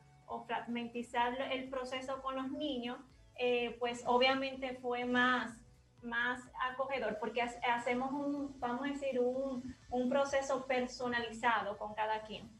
[0.46, 2.98] fragmentizar el proceso con los niños,
[3.36, 5.60] eh, pues obviamente fue más,
[6.02, 6.40] más
[6.72, 12.50] acogedor, porque hacemos un, vamos a decir, un, un proceso personalizado con cada quien.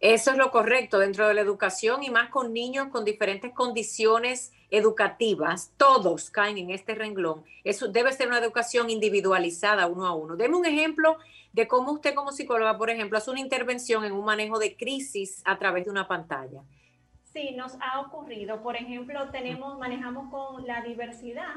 [0.00, 4.52] Eso es lo correcto dentro de la educación y más con niños con diferentes condiciones
[4.70, 5.72] educativas.
[5.76, 7.44] Todos caen en este renglón.
[7.64, 10.36] Eso debe ser una educación individualizada uno a uno.
[10.36, 11.16] Deme un ejemplo
[11.52, 15.42] de cómo usted como psicóloga, por ejemplo, hace una intervención en un manejo de crisis
[15.44, 16.62] a través de una pantalla.
[17.24, 18.62] Sí, nos ha ocurrido.
[18.62, 21.56] Por ejemplo, tenemos, manejamos con la diversidad.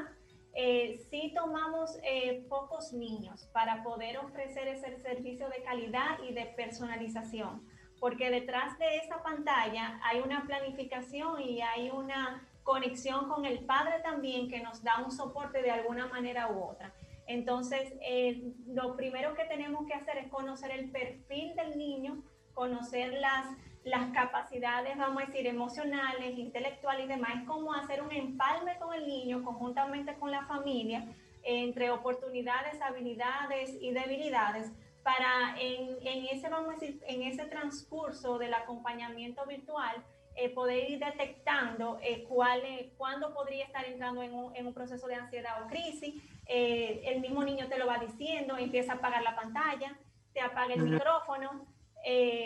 [0.54, 6.46] Eh, sí tomamos eh, pocos niños para poder ofrecer ese servicio de calidad y de
[6.56, 7.62] personalización
[8.02, 14.00] porque detrás de esa pantalla hay una planificación y hay una conexión con el padre
[14.02, 16.92] también que nos da un soporte de alguna manera u otra.
[17.28, 23.12] Entonces, eh, lo primero que tenemos que hacer es conocer el perfil del niño, conocer
[23.20, 23.46] las,
[23.84, 29.06] las capacidades, vamos a decir, emocionales, intelectuales y demás, cómo hacer un empalme con el
[29.06, 31.06] niño conjuntamente con la familia
[31.44, 38.54] entre oportunidades, habilidades y debilidades para en, ese, vamos a decir, en ese transcurso del
[38.54, 42.62] acompañamiento virtual, eh, poder ir detectando eh, cuál,
[42.96, 46.14] cuándo podría estar entrando en un, en un, proceso de ansiedad o crisis.
[46.46, 49.96] Eh, el mismo niño te lo va diciendo, empieza a apagar la pantalla,
[50.32, 51.66] te apaga el micrófono.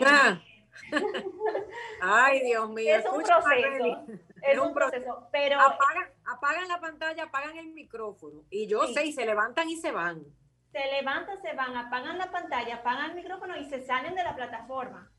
[0.05, 0.39] Ah.
[2.01, 2.95] Ay, Dios mío.
[2.95, 4.05] Es un proceso.
[4.41, 5.27] Es un proceso.
[5.31, 8.43] Pero apagan, apagan, la pantalla, apagan el micrófono.
[8.49, 10.23] Y yo sé, y se levantan y se van.
[10.71, 14.35] Se levantan, se van, apagan la pantalla, apagan el micrófono y se salen de la
[14.35, 15.11] plataforma.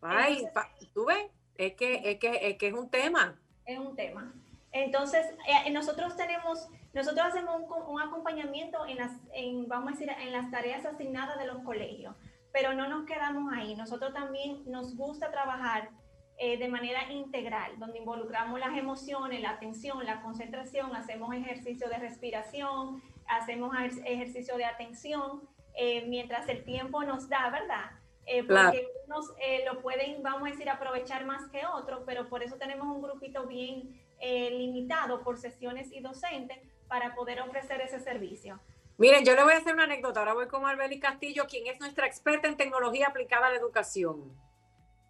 [0.00, 0.44] Ay,
[0.92, 1.30] ¿tú ves?
[1.56, 3.38] Es que, es que, es que es un tema.
[3.64, 4.34] Es un tema.
[4.72, 10.32] Entonces, eh, nosotros tenemos, nosotros hacemos un, acompañamiento en las, en, vamos a decir, en
[10.32, 12.16] las tareas asignadas de los colegios,
[12.52, 13.74] pero no nos quedamos ahí.
[13.76, 15.90] Nosotros también nos gusta trabajar
[16.38, 21.98] eh, de manera integral, donde involucramos las emociones, la atención, la concentración, hacemos ejercicio de
[21.98, 25.42] respiración, hacemos ejercicio de atención,
[25.74, 27.90] eh, mientras el tiempo nos da, ¿verdad?
[28.26, 32.42] Eh, porque unos eh, lo pueden, vamos a decir, aprovechar más que otros, pero por
[32.42, 38.60] eso tenemos un grupito bien limitado por sesiones y docentes para poder ofrecer ese servicio.
[38.96, 40.20] Miren, yo le voy a hacer una anécdota.
[40.20, 44.32] Ahora voy con Arbeli Castillo, quien es nuestra experta en tecnología aplicada a la educación.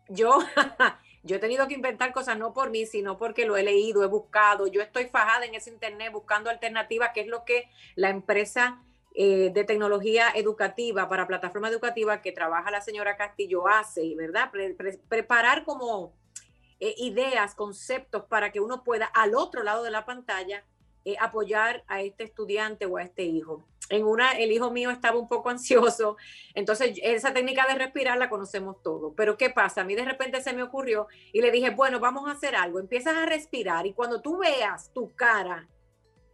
[0.08, 0.38] Yo,
[1.22, 4.08] yo he tenido que inventar cosas no por mí, sino porque lo he leído, he
[4.08, 4.66] buscado.
[4.66, 8.82] Yo estoy fajada en ese internet buscando alternativas, que es lo que la empresa
[9.14, 14.50] eh, de tecnología educativa para plataforma educativa que trabaja la señora Castillo hace, ¿verdad?
[15.08, 16.14] preparar como
[16.80, 20.64] eh, ideas, conceptos para que uno pueda al otro lado de la pantalla
[21.04, 23.64] eh, apoyar a este estudiante o a este hijo.
[23.88, 26.16] En una, el hijo mío estaba un poco ansioso,
[26.54, 29.12] entonces esa técnica de respirar la conocemos todo.
[29.14, 29.82] Pero ¿qué pasa?
[29.82, 32.78] A mí de repente se me ocurrió y le dije, bueno, vamos a hacer algo.
[32.78, 35.68] Empiezas a respirar y cuando tú veas tu cara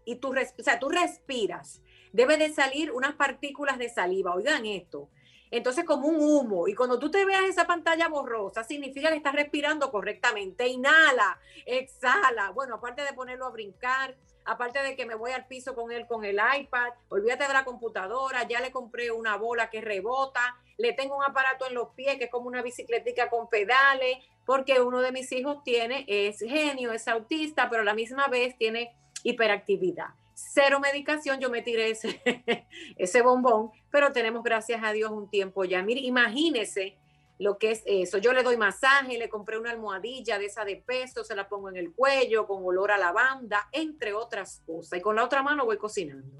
[0.04, 1.82] y tú, o sea, tú respiras
[2.12, 4.34] debe de salir unas partículas de saliva.
[4.34, 5.08] Oigan esto.
[5.50, 6.68] Entonces, como un humo.
[6.68, 10.68] Y cuando tú te veas esa pantalla borrosa, significa que estás respirando correctamente.
[10.68, 12.50] Inhala, exhala.
[12.50, 14.16] Bueno, aparte de ponerlo a brincar,
[14.48, 17.64] aparte de que me voy al piso con él con el iPad, olvídate de la
[17.64, 22.16] computadora, ya le compré una bola que rebota, le tengo un aparato en los pies
[22.16, 26.92] que es como una bicicletica con pedales, porque uno de mis hijos tiene, es genio,
[26.92, 30.08] es autista, pero a la misma vez tiene hiperactividad
[30.38, 32.22] cero medicación, yo me tiré ese,
[32.96, 35.82] ese bombón, pero tenemos gracias a Dios un tiempo ya.
[35.82, 36.96] Mire, imagínese
[37.38, 38.18] lo que es eso.
[38.18, 41.68] Yo le doy masaje, le compré una almohadilla de esa de peso, se la pongo
[41.68, 44.98] en el cuello con olor a lavanda, entre otras cosas.
[44.98, 46.36] Y con la otra mano voy cocinando.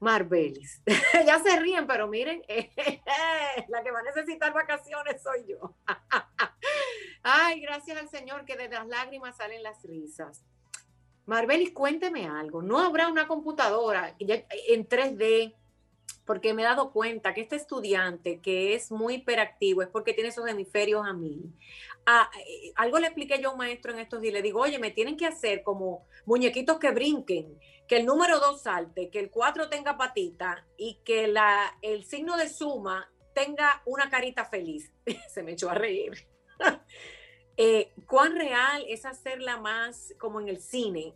[0.00, 0.82] Marbelis.
[1.26, 2.42] ya se ríen, pero miren,
[3.68, 5.76] la que va a necesitar vacaciones soy yo.
[7.22, 10.44] Ay, gracias al Señor que de las lágrimas salen las risas.
[11.24, 12.62] Marbelis, cuénteme algo.
[12.62, 15.54] ¿No habrá una computadora en 3D?
[16.24, 20.30] Porque me he dado cuenta que este estudiante que es muy hiperactivo es porque tiene
[20.30, 21.52] esos hemisferios a mí.
[22.06, 24.34] Ah, eh, algo le expliqué yo a un maestro en estos días.
[24.34, 27.58] Le digo, oye, me tienen que hacer como muñequitos que brinquen,
[27.88, 32.36] que el número 2 salte, que el 4 tenga patita y que la, el signo
[32.36, 34.92] de suma tenga una carita feliz.
[35.28, 36.12] Se me echó a reír.
[37.58, 41.12] Eh, ¿Cuán real es hacerla más como en el cine?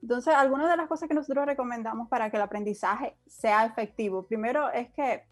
[0.02, 4.70] Entonces, algunas de las cosas que nosotros recomendamos para que el aprendizaje sea efectivo, primero
[4.70, 5.22] es que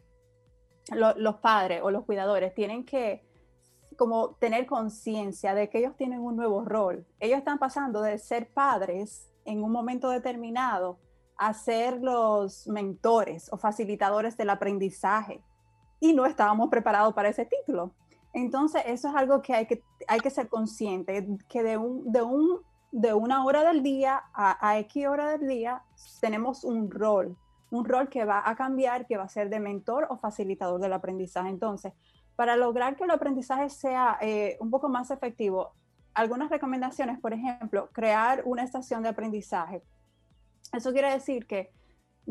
[0.93, 3.29] los padres o los cuidadores tienen que
[3.97, 7.07] como tener conciencia de que ellos tienen un nuevo rol.
[7.19, 10.99] Ellos están pasando de ser padres en un momento determinado
[11.37, 15.43] a ser los mentores o facilitadores del aprendizaje.
[16.01, 17.93] Y no estábamos preparados para ese título.
[18.33, 22.23] Entonces, eso es algo que hay que, hay que ser consciente, que de un, de
[22.23, 22.61] un
[22.93, 25.83] de una hora del día a, a X hora del día
[26.21, 27.37] tenemos un rol,
[27.71, 30.93] un rol que va a cambiar, que va a ser de mentor o facilitador del
[30.93, 31.51] aprendizaje.
[31.51, 31.93] Entonces,
[32.37, 35.73] para lograr que el aprendizaje sea eh, un poco más efectivo,
[36.15, 39.83] algunas recomendaciones, por ejemplo, crear una estación de aprendizaje.
[40.73, 41.71] Eso quiere decir que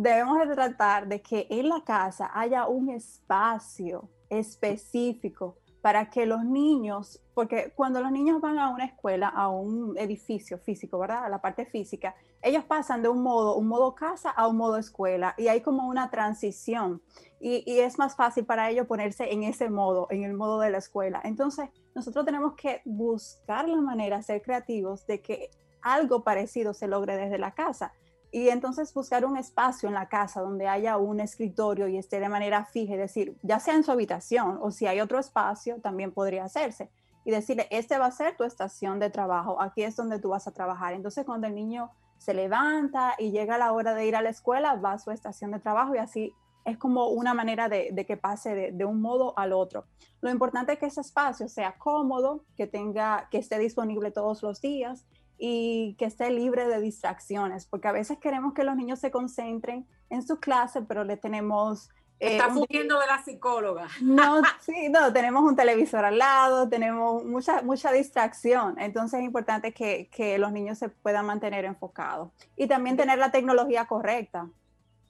[0.01, 6.45] debemos de tratar de que en la casa haya un espacio específico para que los
[6.45, 11.25] niños, porque cuando los niños van a una escuela, a un edificio físico, ¿verdad?
[11.25, 14.77] A la parte física, ellos pasan de un modo, un modo casa a un modo
[14.77, 17.01] escuela y hay como una transición
[17.41, 20.69] y, y, es más fácil para ellos ponerse en ese modo, en el modo de
[20.69, 21.21] la escuela.
[21.25, 25.49] Entonces, nosotros tenemos que buscar la manera, ser creativos de que
[25.81, 27.93] algo parecido se logre desde la casa.
[28.31, 32.29] Y entonces buscar un espacio en la casa donde haya un escritorio y esté de
[32.29, 36.11] manera fija, es decir, ya sea en su habitación o si hay otro espacio, también
[36.11, 36.91] podría hacerse.
[37.25, 40.47] Y decirle, este va a ser tu estación de trabajo, aquí es donde tú vas
[40.47, 40.93] a trabajar.
[40.93, 44.75] Entonces cuando el niño se levanta y llega la hora de ir a la escuela,
[44.75, 46.33] va a su estación de trabajo y así
[46.65, 49.85] es como una manera de, que pase de, de, un modo al otro.
[50.21, 54.61] Lo importante es que ese espacio sea cómodo, que tenga, que esté disponible todos los
[54.61, 55.05] días
[55.39, 59.87] y que esté libre de distracciones, porque a veces queremos que los niños se concentren
[60.09, 61.89] en su clase, pero le tenemos...
[62.19, 63.87] Eh, Está fugiendo de la psicóloga.
[64.01, 69.71] No, sí, no, tenemos un televisor al lado, tenemos mucha, mucha distracción, entonces es importante
[69.71, 74.49] que, que los niños se puedan mantener enfocados y también tener la tecnología correcta.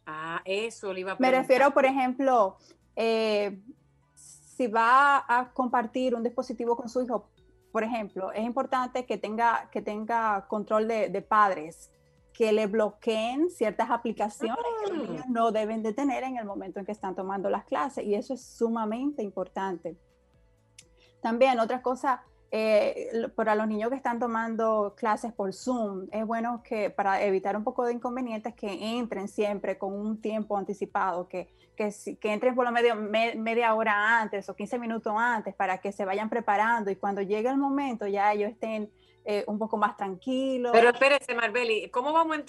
[0.06, 2.58] Ah, eso le iba a Me refiero, por ejemplo,
[2.96, 3.60] eh,
[4.14, 7.30] si va a compartir un dispositivo con su hijo,
[7.72, 11.92] por ejemplo, es importante que tenga, que tenga control de, padres,
[12.34, 15.30] que le bloqueen ciertas aplicaciones que los niños ah.
[15.30, 18.34] no deben de tener en el momento en que están tomando las clases y eso
[18.34, 19.98] es sumamente importante.
[21.22, 26.62] También otra cosa, eh, para los niños que están tomando clases por Zoom, es bueno
[26.64, 31.50] que para evitar un poco de inconvenientes que entren siempre con un tiempo anticipado, que
[32.20, 36.04] que, entren por lo medio media hora antes o 15 minutos antes para que se
[36.04, 38.92] vayan preparando y cuando llegue el momento ya ellos estén
[39.32, 40.72] eh, un poco más tranquilos.
[40.74, 42.40] Pero espérese, Marbeli, ¿cómo vamos,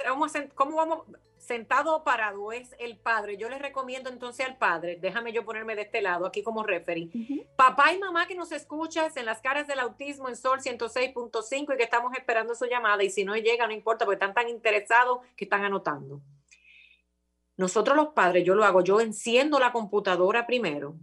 [0.54, 1.02] cómo vamos
[1.36, 2.52] sentado o parado?
[2.52, 3.36] Es el padre.
[3.36, 7.10] Yo les recomiendo entonces al padre, déjame yo ponerme de este lado, aquí como referee.
[7.54, 11.76] Papá y mamá que nos escuchas en las caras del autismo en Sol 106.5 y
[11.76, 15.18] que estamos esperando su llamada y si no llega, no importa, porque están tan interesados
[15.36, 16.22] que están anotando.
[17.58, 20.94] Nosotros los padres, yo lo hago, yo enciendo la computadora primero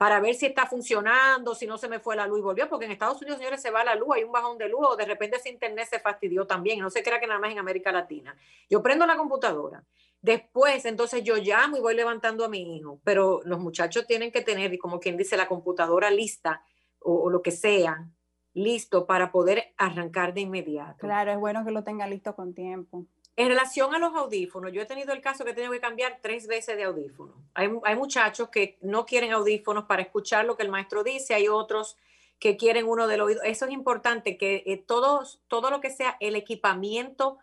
[0.00, 2.86] para ver si está funcionando, si no se me fue la luz y volvió, porque
[2.86, 5.04] en Estados Unidos, señores, se va la luz, hay un bajón de luz, o de
[5.04, 8.34] repente ese internet se fastidió también, no se crea que nada más en América Latina.
[8.70, 9.84] Yo prendo la computadora,
[10.22, 14.40] después entonces yo llamo y voy levantando a mi hijo, pero los muchachos tienen que
[14.40, 16.64] tener, como quien dice, la computadora lista
[17.00, 18.08] o, o lo que sea,
[18.54, 20.96] listo para poder arrancar de inmediato.
[20.96, 23.04] Claro, es bueno que lo tenga listo con tiempo.
[23.36, 26.18] En relación a los audífonos, yo he tenido el caso que he tenido que cambiar
[26.20, 27.36] tres veces de audífonos.
[27.54, 31.48] Hay, hay, muchachos que no quieren audífonos para escuchar lo que el maestro dice, hay
[31.48, 31.96] otros
[32.40, 33.42] que quieren uno del oído.
[33.42, 37.38] Eso es importante, que eh, todo lo que sea el equipamiento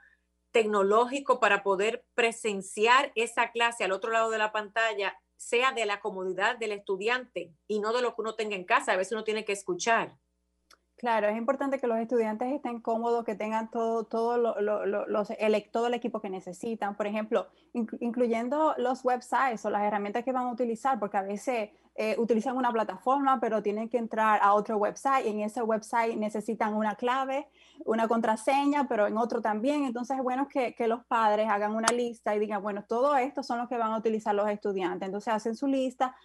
[0.51, 5.99] tecnológico para poder presenciar esa clase al otro lado de la pantalla sea de la
[5.99, 8.93] comodidad del estudiante y no de lo que uno tenga en casa.
[8.93, 10.15] A veces uno tiene que escuchar.
[10.97, 15.69] Claro, es importante que los estudiantes estén cómodos, que tengan todo, todo, lo, los, el,
[15.71, 16.95] todo el equipo que necesitan.
[16.95, 21.69] Por ejemplo, incluyendo los websites o las herramientas que van a utilizar, porque a veces
[21.99, 26.15] eh, utilizan una plataforma, pero tienen que entrar a otro website y en ese website
[26.15, 27.49] necesitan una clave,
[27.85, 29.83] una contraseña, pero en otro también.
[29.83, 33.41] Entonces es bueno que, que los padres hagan una lista y digan, bueno, todo esto
[33.41, 35.07] son los que van a utilizar los estudiantes.
[35.07, 36.15] Entonces hacen su lista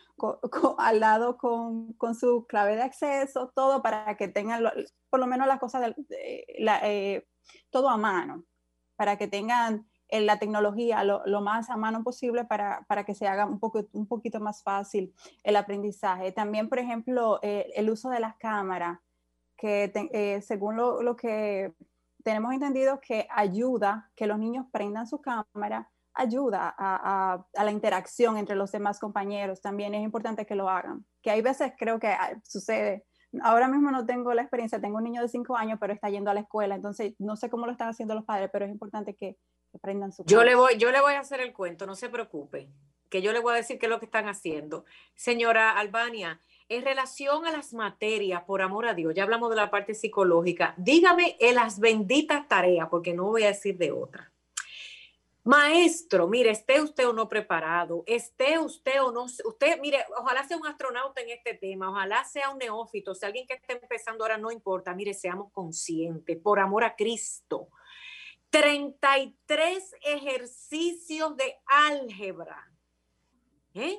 [0.77, 4.63] al lado con, con, su clave de acceso, todo para que tengan
[5.09, 7.27] por lo menos las cosas, eh,
[7.71, 8.45] todo a mano,
[8.95, 9.87] para que tengan
[10.21, 14.07] la tecnología lo, más a mano posible para, para, que se haga un, poco, un
[14.07, 16.33] poquito más fácil el aprendizaje.
[16.33, 18.99] También, por ejemplo, eh, el uso de las cámaras,
[19.57, 21.73] que eh, según lo, lo, que
[22.23, 28.37] tenemos entendido que ayuda que los niños prendan su cámara, ayuda a, a, la interacción
[28.37, 29.61] entre los demás compañeros.
[29.61, 33.07] También es importante que lo hagan, que hay veces creo que ah, sucede.
[33.41, 36.31] Ahora mismo no tengo la experiencia, tengo un niño de cinco años, pero está yendo
[36.31, 39.15] a la escuela, entonces no sé cómo lo están haciendo los padres, pero es importante
[39.15, 39.39] que,
[40.27, 42.69] yo le, voy, yo le voy a hacer el cuento, no se preocupe,
[43.09, 44.85] que yo le voy a decir qué es lo que están haciendo.
[45.15, 49.71] Señora Albania, en relación a las materias, por amor a Dios, ya hablamos de la
[49.71, 54.33] parte psicológica, dígame en las benditas tareas, porque no voy a decir de otra.
[55.45, 60.57] Maestro, mire, esté usted o no preparado, esté usted o no, usted, mire, ojalá sea
[60.57, 64.39] un astronauta en este tema, ojalá sea un neófito, si alguien que esté empezando ahora
[64.39, 67.69] no importa, mire, seamos conscientes, por amor a Cristo.
[68.53, 72.71] 33 ejercicios de álgebra,
[73.73, 73.99] ¿eh?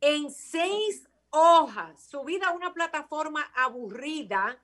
[0.00, 4.56] En seis hojas, subida a una plataforma aburrida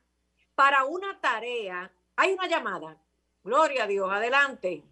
[0.54, 1.90] para una tarea.
[2.14, 2.96] Hay una llamada.
[3.42, 4.84] Gloria a Dios, adelante.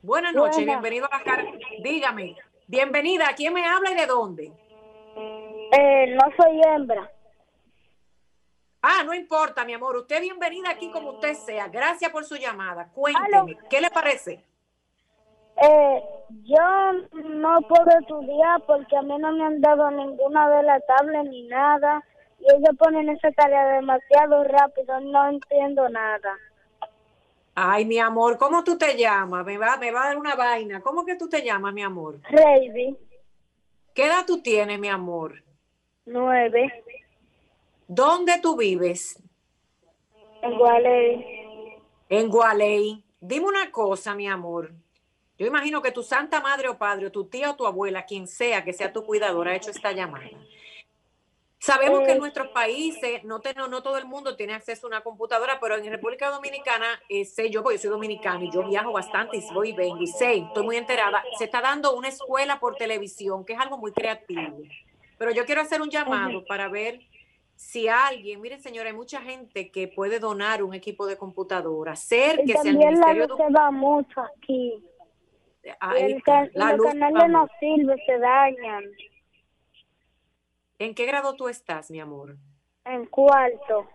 [0.00, 1.44] Buenas noches, bienvenido a la cara.
[1.82, 2.34] Dígame,
[2.66, 4.52] bienvenida, ¿quién me habla y de dónde?
[5.72, 7.12] Eh, no soy hembra.
[9.06, 9.96] No importa, mi amor.
[9.96, 11.68] Usted bienvenida aquí como usted sea.
[11.68, 12.90] Gracias por su llamada.
[12.92, 14.44] Cuénteme, ¿qué le parece?
[15.62, 16.02] Eh,
[16.42, 21.24] yo no puedo estudiar porque a mí no me han dado ninguna de las tablas
[21.24, 22.02] ni nada.
[22.40, 26.36] Y ellos ponen esa tarea demasiado rápido, no entiendo nada.
[27.54, 29.46] Ay, mi amor, ¿cómo tú te llamas?
[29.46, 30.80] Me va, me va a dar una vaina.
[30.80, 32.18] ¿Cómo que tú te llamas, mi amor?
[32.28, 32.96] Reidy.
[33.94, 35.42] ¿Qué edad tú tienes, mi amor?
[36.04, 36.84] Nueve.
[37.88, 39.22] ¿Dónde tú vives?
[40.42, 41.78] En Gualey.
[42.08, 43.04] En Gualey.
[43.20, 44.72] Dime una cosa, mi amor.
[45.38, 48.26] Yo imagino que tu santa madre o padre, o tu tía o tu abuela, quien
[48.26, 50.30] sea que sea tu cuidadora, ha hecho esta llamada.
[51.58, 55.00] Sabemos que en eh, nuestros países no, no todo el mundo tiene acceso a una
[55.02, 58.92] computadora, pero en República Dominicana, eh, sé yo, porque yo soy dominicano y yo viajo
[58.92, 62.60] bastante y voy y vengo y sé, estoy muy enterada, se está dando una escuela
[62.60, 64.58] por televisión, que es algo muy creativo.
[65.18, 67.00] Pero yo quiero hacer un llamado para ver
[67.56, 72.68] si alguien, miren señora, hay mucha gente que puede donar un equipo de computadora, acérquese
[72.68, 74.84] al Ministerio la luz va mucho aquí.
[75.96, 78.84] el, la los canales no sirve, se dañan.
[80.78, 82.36] ¿En qué grado tú estás, mi amor?
[82.84, 83.88] En cuarto.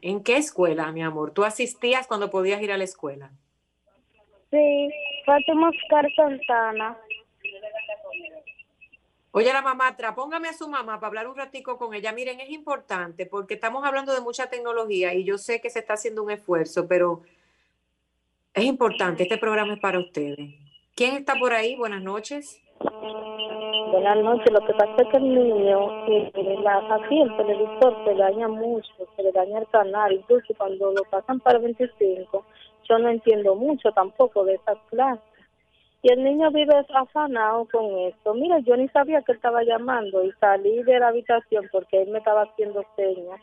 [0.00, 1.32] ¿En qué escuela, mi amor?
[1.32, 3.32] ¿Tú asistías cuando podías ir a la escuela?
[4.50, 4.90] Sí,
[5.26, 6.98] Fátima Oscar Santana.
[9.34, 12.12] Oye, la mamá, póngame a su mamá para hablar un ratico con ella.
[12.12, 15.94] Miren, es importante porque estamos hablando de mucha tecnología y yo sé que se está
[15.94, 17.22] haciendo un esfuerzo, pero
[18.52, 19.22] es importante.
[19.22, 20.54] Este programa es para ustedes.
[20.94, 21.74] ¿Quién está por ahí?
[21.76, 22.60] Buenas noches.
[23.90, 24.52] Buenas noches.
[24.52, 26.06] Lo que pasa es que el niño,
[26.62, 30.12] la, así el televisor se daña mucho, se le daña el canal.
[30.12, 32.44] Incluso cuando lo pasan para 25,
[32.84, 35.22] yo no entiendo mucho tampoco de esa clase.
[36.02, 38.34] Y el niño vive afanado con esto.
[38.34, 42.10] Mira, yo ni sabía que él estaba llamando y salí de la habitación porque él
[42.10, 43.40] me estaba haciendo señas.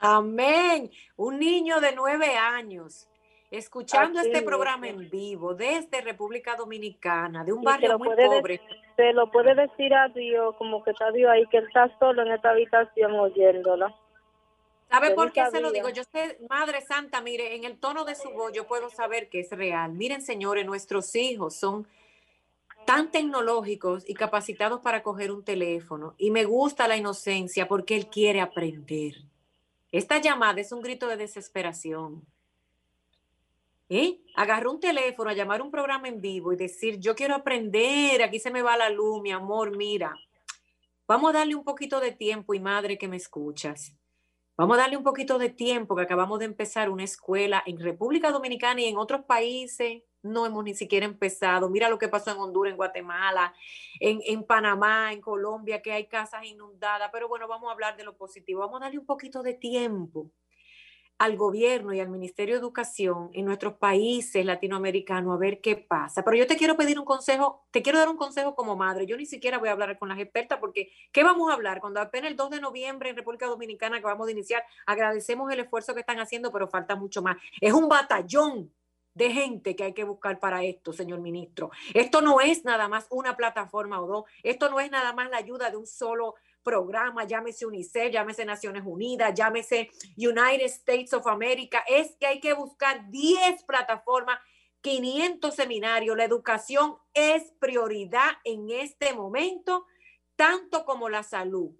[0.00, 0.90] Amén.
[1.16, 3.08] Un niño de nueve años
[3.50, 8.60] escuchando este programa en vivo desde República Dominicana, de un barrio muy pobre.
[8.96, 12.22] Se lo puede decir a Dios, como que está Dios ahí, que él está solo
[12.22, 13.94] en esta habitación oyéndola.
[14.88, 15.88] ¿Sabe por qué se lo digo?
[15.88, 19.40] Yo sé, Madre Santa, mire, en el tono de su voz yo puedo saber que
[19.40, 19.92] es real.
[19.92, 21.86] Miren, señores, nuestros hijos son
[22.86, 26.14] tan tecnológicos y capacitados para coger un teléfono.
[26.18, 29.16] Y me gusta la inocencia porque él quiere aprender.
[29.90, 32.24] Esta llamada es un grito de desesperación.
[33.88, 34.20] ¿eh?
[34.34, 38.38] Agarró un teléfono a llamar un programa en vivo y decir, yo quiero aprender, aquí
[38.38, 40.14] se me va la luz, mi amor, mira,
[41.06, 43.92] vamos a darle un poquito de tiempo y madre que me escuchas.
[44.58, 48.30] Vamos a darle un poquito de tiempo que acabamos de empezar una escuela en República
[48.30, 50.02] Dominicana y en otros países.
[50.22, 51.68] No hemos ni siquiera empezado.
[51.68, 53.52] Mira lo que pasó en Honduras, en Guatemala,
[54.00, 57.10] en, en Panamá, en Colombia, que hay casas inundadas.
[57.12, 58.60] Pero bueno, vamos a hablar de lo positivo.
[58.60, 60.30] Vamos a darle un poquito de tiempo
[61.18, 66.22] al gobierno y al Ministerio de Educación en nuestros países latinoamericanos a ver qué pasa.
[66.22, 69.06] Pero yo te quiero pedir un consejo, te quiero dar un consejo como madre.
[69.06, 71.80] Yo ni siquiera voy a hablar con las expertas porque ¿qué vamos a hablar?
[71.80, 75.60] Cuando apenas el 2 de noviembre en República Dominicana que vamos a iniciar, agradecemos el
[75.60, 77.36] esfuerzo que están haciendo, pero falta mucho más.
[77.60, 78.70] Es un batallón
[79.14, 81.70] de gente que hay que buscar para esto, señor ministro.
[81.94, 85.38] Esto no es nada más una plataforma o dos, esto no es nada más la
[85.38, 86.34] ayuda de un solo
[86.66, 92.54] programa, llámese UNICEF, llámese Naciones Unidas, llámese United States of America, es que hay que
[92.54, 94.40] buscar 10 plataformas,
[94.80, 96.16] 500 seminarios.
[96.16, 99.86] La educación es prioridad en este momento,
[100.34, 101.70] tanto como la salud.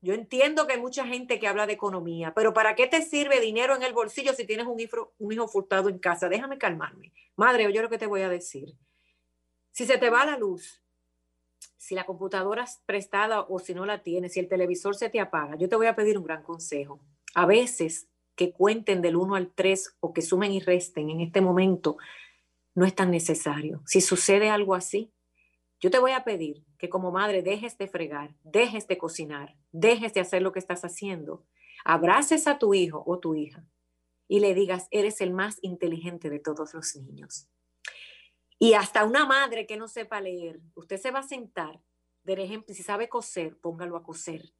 [0.00, 3.38] Yo entiendo que hay mucha gente que habla de economía, pero ¿para qué te sirve
[3.38, 6.30] dinero en el bolsillo si tienes un hijo, un hijo furtado en casa?
[6.30, 7.12] Déjame calmarme.
[7.36, 8.74] Madre, oye lo que te voy a decir.
[9.72, 10.79] Si se te va la luz,
[11.80, 15.18] si la computadora es prestada o si no la tienes, si el televisor se te
[15.18, 17.00] apaga, yo te voy a pedir un gran consejo.
[17.34, 18.06] A veces
[18.36, 21.96] que cuenten del 1 al 3 o que sumen y resten en este momento
[22.74, 23.82] no es tan necesario.
[23.86, 25.10] Si sucede algo así,
[25.80, 30.12] yo te voy a pedir que como madre dejes de fregar, dejes de cocinar, dejes
[30.12, 31.46] de hacer lo que estás haciendo,
[31.86, 33.64] abraces a tu hijo o tu hija
[34.28, 37.48] y le digas, eres el más inteligente de todos los niños.
[38.62, 41.80] Y hasta una madre que no sepa leer, usted se va a sentar,
[42.24, 44.52] de ejemplo, si sabe coser, póngalo a coser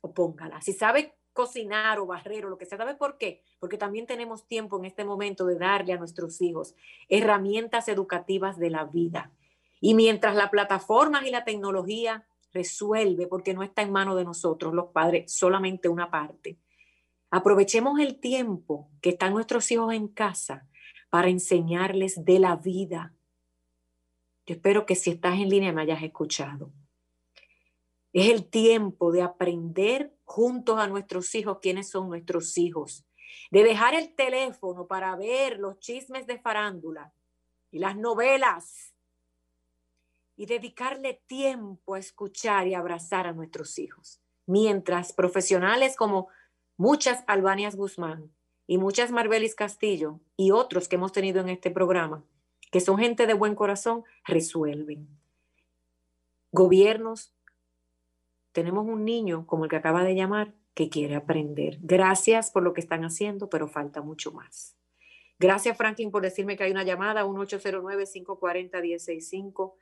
[0.00, 0.62] o póngala.
[0.62, 3.42] Si sabe cocinar o barrer o lo que sea, ¿sabe por qué?
[3.58, 6.76] Porque también tenemos tiempo en este momento de darle a nuestros hijos
[7.08, 9.32] herramientas educativas de la vida.
[9.80, 14.72] Y mientras la plataforma y la tecnología resuelve, porque no está en manos de nosotros,
[14.72, 16.58] los padres, solamente una parte,
[17.28, 20.68] aprovechemos el tiempo que están nuestros hijos en casa
[21.10, 23.12] para enseñarles de la vida.
[24.46, 26.72] Yo espero que si estás en línea me hayas escuchado.
[28.12, 33.04] Es el tiempo de aprender juntos a nuestros hijos quiénes son nuestros hijos,
[33.50, 37.12] de dejar el teléfono para ver los chismes de farándula
[37.70, 38.94] y las novelas
[40.36, 44.20] y dedicarle tiempo a escuchar y abrazar a nuestros hijos.
[44.46, 46.28] Mientras profesionales como
[46.76, 48.34] muchas Albanias Guzmán
[48.66, 52.24] y muchas Marbelis Castillo y otros que hemos tenido en este programa,
[52.72, 55.06] que son gente de buen corazón, resuelven.
[56.50, 57.32] Gobiernos,
[58.52, 61.76] tenemos un niño como el que acaba de llamar que quiere aprender.
[61.82, 64.74] Gracias por lo que están haciendo, pero falta mucho más.
[65.38, 69.74] Gracias, Franklin, por decirme que hay una llamada, 1809-540-165,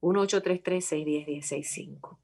[0.00, 2.18] 1833-610-165.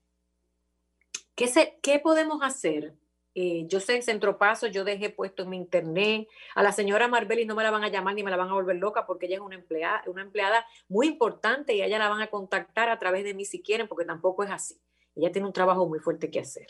[1.34, 2.94] ¿Qué, ¿Qué podemos hacer
[3.34, 6.28] eh, yo sé en Centro Paso, yo dejé puesto en mi internet.
[6.54, 8.54] A la señora Marbeli no me la van a llamar ni me la van a
[8.54, 12.10] volver loca porque ella es una empleada, una empleada muy importante y a ella la
[12.10, 14.78] van a contactar a través de mí si quieren, porque tampoco es así.
[15.16, 16.66] Ella tiene un trabajo muy fuerte que hacer.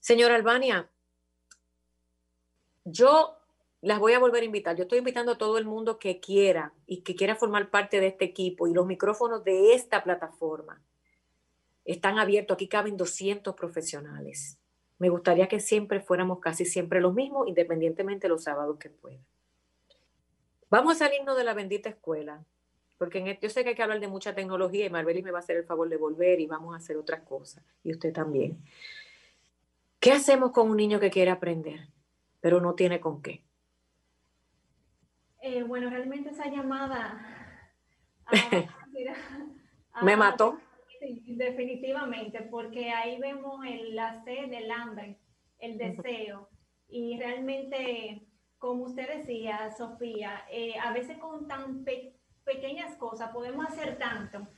[0.00, 0.88] Señora Albania,
[2.84, 3.36] yo
[3.82, 4.76] las voy a volver a invitar.
[4.76, 8.06] Yo estoy invitando a todo el mundo que quiera y que quiera formar parte de
[8.08, 10.82] este equipo y los micrófonos de esta plataforma
[11.84, 12.54] están abiertos.
[12.54, 14.58] Aquí caben 200 profesionales
[14.98, 19.18] me gustaría que siempre fuéramos casi siempre los mismos, independientemente los sábados que pueda.
[20.70, 22.44] Vamos a salirnos de la bendita escuela,
[22.98, 25.38] porque en yo sé que hay que hablar de mucha tecnología y Marbelis me va
[25.38, 28.58] a hacer el favor de volver y vamos a hacer otras cosas, y usted también.
[30.00, 31.88] ¿Qué hacemos con un niño que quiere aprender,
[32.40, 33.42] pero no tiene con qué?
[35.40, 37.72] Eh, bueno, realmente esa llamada
[40.02, 40.60] me mató.
[41.00, 45.18] Sí, definitivamente, porque ahí vemos el, la sed, el hambre,
[45.58, 46.48] el deseo.
[46.88, 48.26] Y realmente,
[48.58, 51.84] como usted decía, Sofía, eh, a veces con tan
[52.44, 54.48] pequeñas cosas podemos hacer tanto,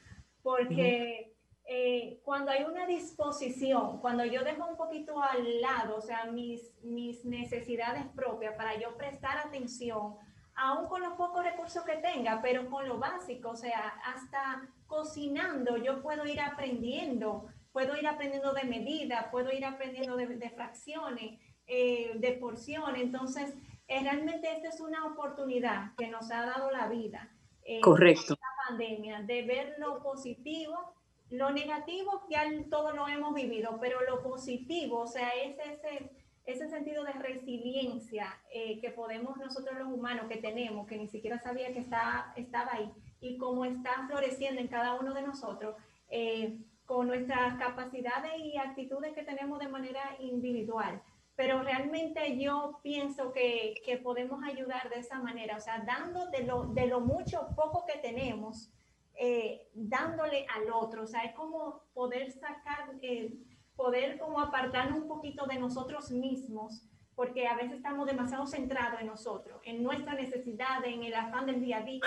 [0.42, 6.24] porque eh, cuando hay una disposición, cuando yo dejo un poquito al lado, o sea,
[6.26, 10.16] mis, mis necesidades propias para yo prestar atención,
[10.60, 15.76] aún con los pocos recursos que tenga, pero con lo básico, o sea, hasta cocinando
[15.78, 22.12] yo puedo ir aprendiendo, puedo ir aprendiendo de medida, puedo ir aprendiendo de, fracciones, eh,
[22.16, 23.02] de porciones.
[23.02, 23.54] Entonces,
[23.88, 27.30] eh, realmente esta es una oportunidad que nos ha dado la vida.
[27.64, 28.36] Eh, Correcto.
[28.40, 30.94] La pandemia, de ver lo positivo,
[31.30, 36.10] lo negativo ya todo lo hemos vivido, pero lo positivo, o sea, es ese,
[36.46, 41.72] ese sentido de resiliencia que podemos nosotros los humanos que tenemos, que ni siquiera sabía
[41.72, 45.76] que está, estaba ahí, y cómo está floreciendo en cada uno de nosotros
[46.08, 51.00] eh, con nuestras capacidades y actitudes que tenemos de manera individual.
[51.36, 56.42] Pero realmente yo pienso que, que podemos ayudar de esa manera, o sea, dando de
[56.42, 58.72] lo, de lo mucho, poco que tenemos,
[59.14, 63.34] eh, dándole al otro, o sea, es como poder sacar, eh,
[63.80, 66.82] poder como apartarnos un poquito de nosotros mismos,
[67.14, 71.62] porque a veces estamos demasiado centrados en nosotros, en nuestra necesidad, en el afán del
[71.62, 72.02] día a día,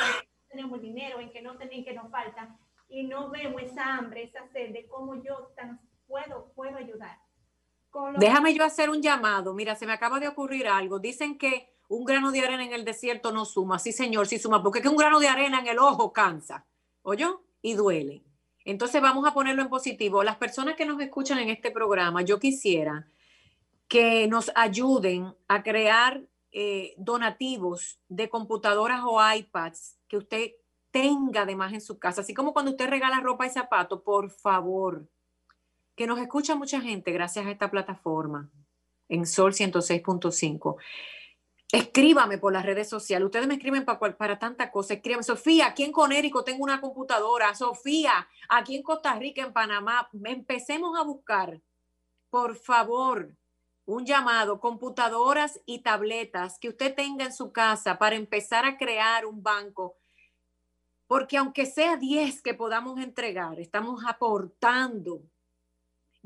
[0.49, 2.55] tenemos dinero, en que no tenemos, que nos falta,
[2.87, 7.17] y no vemos esa hambre, esa sed de cómo yo tan puedo, puedo ayudar.
[8.19, 9.53] Déjame yo hacer un llamado.
[9.53, 10.99] Mira, se me acaba de ocurrir algo.
[10.99, 13.77] Dicen que un grano de arena en el desierto no suma.
[13.77, 16.65] Sí, señor, sí suma, porque es que un grano de arena en el ojo cansa,
[17.03, 17.43] ¿oyó?
[17.61, 18.23] Y duele.
[18.65, 20.23] Entonces vamos a ponerlo en positivo.
[20.23, 23.07] Las personas que nos escuchan en este programa, yo quisiera
[23.87, 30.51] que nos ayuden a crear eh, donativos de computadoras o iPads que usted
[30.91, 35.07] tenga además en su casa, así como cuando usted regala ropa y zapatos, por favor,
[35.95, 38.49] que nos escucha mucha gente gracias a esta plataforma
[39.09, 40.77] en Sol 106.5.
[41.73, 43.25] Escríbame por las redes sociales.
[43.25, 44.93] Ustedes me escriben para, para tanta cosa.
[44.93, 47.55] Escríbame, Sofía, aquí en Conérico tengo una computadora.
[47.55, 50.07] Sofía, aquí en Costa Rica, en Panamá.
[50.23, 51.59] Empecemos a buscar,
[52.29, 53.35] por favor,
[53.87, 59.25] un llamado, computadoras y tabletas que usted tenga en su casa para empezar a crear
[59.25, 59.95] un banco.
[61.07, 65.23] Porque aunque sea 10 que podamos entregar, estamos aportando.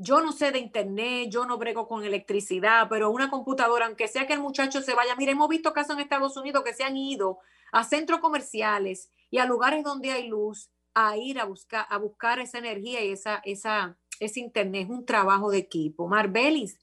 [0.00, 4.28] Yo no sé de internet, yo no brego con electricidad, pero una computadora, aunque sea
[4.28, 6.96] que el muchacho se vaya, mire, hemos visto casos en Estados Unidos que se han
[6.96, 7.40] ido
[7.72, 13.04] a centros comerciales y a lugares donde hay luz a ir a buscar, esa energía
[13.04, 14.84] y esa, esa, ese internet.
[14.84, 16.08] Es un trabajo de equipo.
[16.08, 16.78] Marbelis,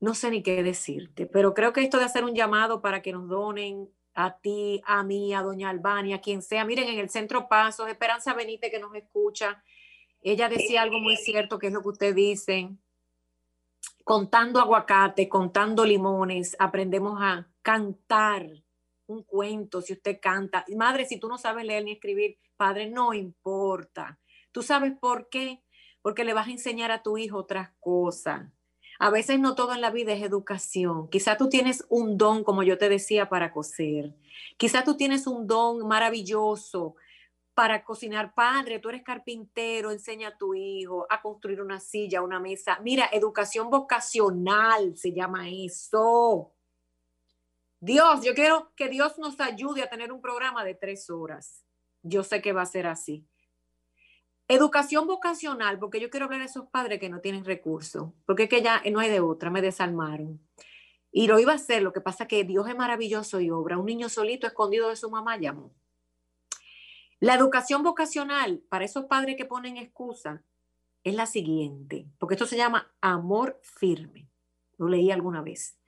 [0.00, 3.12] no sé ni qué decirte, pero creo que esto de hacer un llamado para que
[3.12, 6.64] nos donen a ti, a mí, a doña Albania, a quien sea.
[6.64, 9.62] Miren, en el Centro Pasos, Esperanza Benítez que nos escucha,
[10.22, 12.78] ella decía algo muy cierto, que es lo que ustedes dicen.
[14.04, 18.48] Contando aguacate, contando limones, aprendemos a cantar
[19.06, 20.64] un cuento, si usted canta.
[20.76, 24.18] Madre, si tú no sabes leer ni escribir, padre, no importa.
[24.52, 25.62] ¿Tú sabes por qué?
[26.02, 28.48] Porque le vas a enseñar a tu hijo otras cosas.
[28.98, 31.08] A veces no todo en la vida es educación.
[31.08, 34.14] Quizá tú tienes un don, como yo te decía, para coser.
[34.56, 36.94] Quizá tú tienes un don maravilloso
[37.54, 38.34] para cocinar.
[38.34, 42.78] Padre, tú eres carpintero, enseña a tu hijo a construir una silla, una mesa.
[42.82, 46.52] Mira, educación vocacional se llama eso.
[47.80, 51.64] Dios, yo quiero que Dios nos ayude a tener un programa de tres horas.
[52.02, 53.26] Yo sé que va a ser así.
[54.48, 58.48] Educación vocacional, porque yo quiero hablar a esos padres que no tienen recursos, porque es
[58.48, 60.40] que ya no hay de otra, me desarmaron.
[61.10, 63.78] Y lo iba a hacer, lo que pasa que Dios es maravilloso y obra.
[63.78, 65.72] Un niño solito escondido de su mamá llamó.
[67.22, 70.42] La educación vocacional para esos padres que ponen excusa
[71.04, 74.28] es la siguiente, porque esto se llama amor firme.
[74.76, 75.78] Lo leí alguna vez.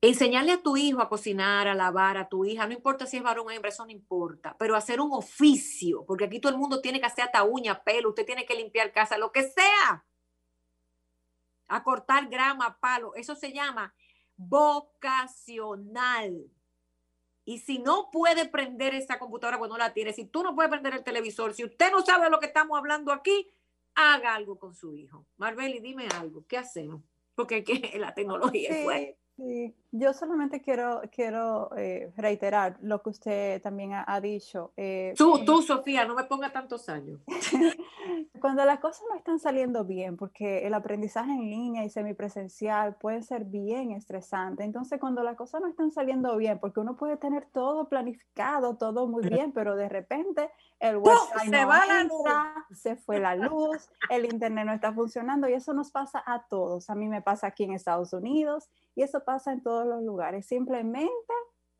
[0.00, 3.22] Enseñarle a tu hijo a cocinar, a lavar, a tu hija, no importa si es
[3.22, 6.80] varón o hembra, eso no importa, pero hacer un oficio, porque aquí todo el mundo
[6.80, 10.06] tiene que hacer hasta uña, pelo, usted tiene que limpiar casa, lo que sea.
[11.68, 13.94] A cortar grama, palo, eso se llama
[14.38, 15.30] vocacional.
[17.44, 20.94] Y si no puede prender esa computadora cuando la tiene, si tú no puedes prender
[20.94, 23.52] el televisor, si usted no sabe lo que estamos hablando aquí,
[23.94, 25.26] haga algo con su hijo.
[25.36, 27.02] Marbeli, dime algo, ¿qué hacemos?
[27.34, 27.64] Porque
[27.98, 29.21] la tecnología es fuerte.
[29.36, 34.72] Sí, yo solamente quiero, quiero eh, reiterar lo que usted también ha, dicho.
[34.76, 37.20] Eh, tú, tú, Sofía, no me ponga tantos años.
[38.40, 43.22] Cuando las cosas no están saliendo bien, porque el aprendizaje en línea y semipresencial puede
[43.22, 44.64] ser bien estresante.
[44.64, 49.06] Entonces, cuando las cosas no están saliendo bien, porque uno puede tener todo planificado, todo
[49.06, 52.24] muy bien, pero de repente el website se va la luz.
[52.72, 56.90] se fue la luz, el internet no está funcionando y eso nos pasa a todos.
[56.90, 60.46] A mí me pasa aquí en Estados Unidos y eso pasa en todos los lugares.
[60.46, 61.34] Simplemente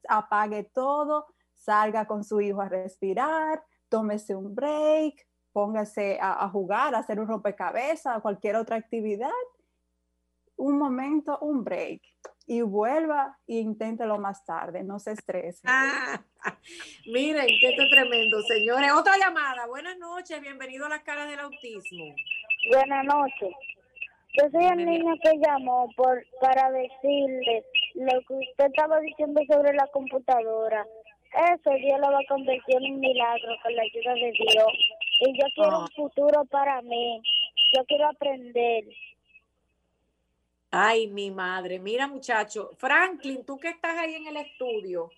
[0.09, 6.99] apague todo, salga con su hijo a respirar, tómese un break, póngase a, jugar, a
[6.99, 9.31] hacer un rompecabezas, cualquier otra actividad.
[10.57, 12.03] Un momento, un break
[12.47, 15.63] y vuelva e inténtelo más tarde, no se estrese.
[17.07, 18.93] miren, qué esto tremendo, señores.
[18.93, 19.67] Otra llamada.
[19.67, 22.15] Buenas noches, bienvenido a las caras del autismo.
[22.71, 23.55] Buenas noches.
[24.35, 27.65] Yo soy el niño que llamó por, para decirle
[27.95, 30.87] lo que usted estaba diciendo sobre la computadora.
[31.35, 34.73] Eso Dios lo va a convertir en un milagro con la ayuda de Dios.
[35.21, 35.89] Y yo quiero un ah.
[35.95, 37.23] futuro para mí.
[37.75, 38.85] Yo quiero aprender.
[40.71, 41.79] Ay, mi madre.
[41.79, 42.71] Mira, muchacho.
[42.79, 45.11] Franklin, tú que estás ahí en el estudio,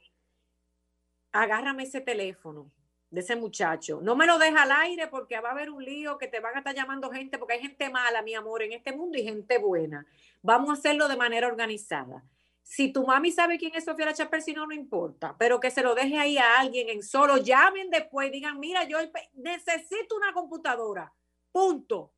[1.32, 2.68] agárrame ese teléfono
[3.14, 4.00] de ese muchacho.
[4.02, 6.56] No me lo deja al aire porque va a haber un lío que te van
[6.56, 9.58] a estar llamando gente, porque hay gente mala, mi amor, en este mundo y gente
[9.58, 10.04] buena.
[10.42, 12.24] Vamos a hacerlo de manera organizada.
[12.64, 15.82] Si tu mami sabe quién es Sofía La si no, no importa, pero que se
[15.82, 18.98] lo deje ahí a alguien en solo, llamen después, digan, mira, yo
[19.34, 21.12] necesito una computadora.
[21.52, 22.10] Punto.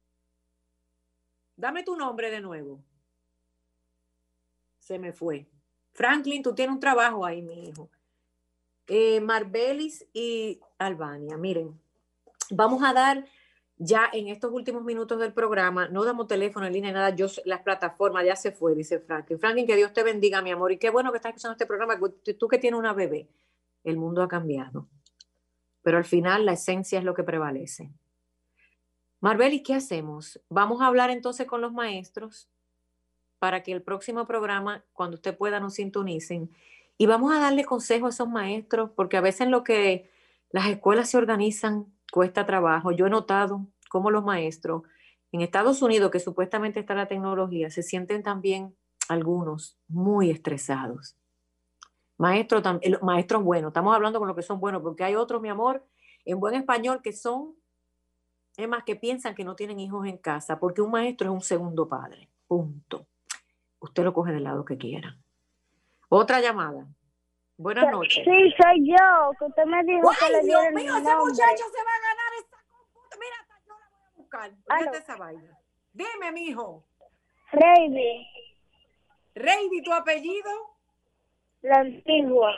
[1.57, 2.81] Dame tu nombre de nuevo.
[4.79, 5.47] Se me fue.
[5.93, 7.91] Franklin, tú tienes un trabajo ahí, mi hijo.
[8.87, 11.37] Eh, Marbelis y Albania.
[11.37, 11.79] Miren,
[12.51, 13.25] vamos a dar
[13.79, 18.25] ya en estos últimos minutos del programa, no damos teléfono línea, nada, yo, las plataformas
[18.25, 19.39] ya se fue, dice Franklin.
[19.39, 21.99] Franklin, que Dios te bendiga, mi amor, y qué bueno que estás escuchando este programa,
[22.39, 23.29] tú que tienes una bebé,
[23.85, 24.89] el mundo ha cambiado,
[25.83, 27.91] pero al final la esencia es lo que prevalece.
[29.21, 30.41] Marbelis, ¿qué hacemos?
[30.49, 32.49] Vamos a hablar entonces con los maestros
[33.39, 36.51] para que el próximo programa, cuando usted pueda, nos sintonicen
[36.97, 40.11] y vamos a darle consejo a esos maestros, porque a veces lo que
[40.51, 42.93] las escuelas se organizan cuesta trabajo.
[42.93, 44.83] Yo he notado cómo los maestros
[45.33, 48.75] en Estados Unidos, que supuestamente está la tecnología, se sienten también
[49.09, 51.17] algunos muy estresados.
[52.19, 52.63] Maestros,
[53.03, 55.85] maestros buenos, estamos hablando con los que son buenos, porque hay otros, mi amor,
[56.25, 57.55] en buen español, que son,
[58.57, 61.43] es más, que piensan que no tienen hijos en casa, porque un maestro es un
[61.43, 63.07] segundo padre, punto.
[63.81, 65.19] Usted lo coge del lado que quiera.
[66.09, 66.87] Otra llamada.
[67.59, 68.23] Buenas noches.
[68.25, 71.93] Sí, soy yo, que usted me dijo que le Dios mío, ese muchacho se va
[71.93, 73.17] a ganar esta computadora.
[73.19, 73.37] Mira,
[73.67, 74.51] yo la voy a buscar.
[74.79, 75.59] Fíjate esa vaina.
[75.93, 76.85] Dime, mijo.
[77.53, 78.27] Reidy.
[79.35, 80.51] Reidy, ¿tu apellido?
[81.63, 82.55] La antigua.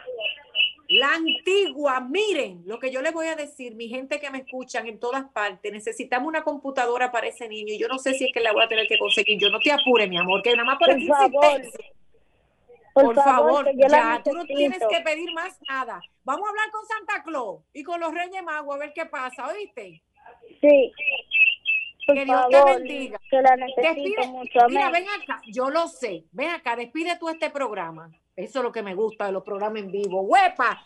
[0.89, 4.87] La antigua, miren lo que yo les voy a decir, mi gente que me escuchan
[4.89, 8.33] en todas partes, necesitamos una computadora para ese niño y yo no sé si es
[8.33, 9.39] que la voy a tener que conseguir.
[9.39, 11.63] Yo no te apure, mi amor, que nada más por, por favor.
[13.05, 16.01] Por, favor, ya, tú no tienes que pedir más nada.
[16.25, 19.47] Vamos a hablar con Santa Claus y con los Reyes Magos a ver qué pasa,
[19.49, 20.03] ¿oíste?
[20.61, 20.93] Sí.
[22.07, 23.21] que Dios te bendiga.
[23.31, 24.59] Que la necesito mucho.
[24.69, 26.25] Mira, ven acá, yo lo sé.
[26.33, 28.11] Ven acá, despide tú este programa.
[28.37, 30.23] Eso es lo que me gusta de los programas en vivo.
[30.23, 30.85] ¡Huepa!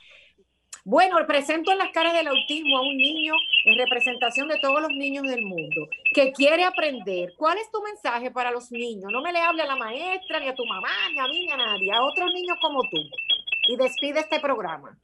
[0.85, 3.35] Bueno, presento en las caras del autismo a un niño
[3.66, 7.35] en representación de todos los niños del mundo que quiere aprender.
[7.39, 9.12] ¿Cuál es tu mensaje para los niños?
[9.12, 11.53] No me le hable a la maestra, ni a tu mamá, ni a mí, ni
[11.53, 12.99] a nadie, a otros niños como tú.
[13.68, 14.99] Y despide este programa.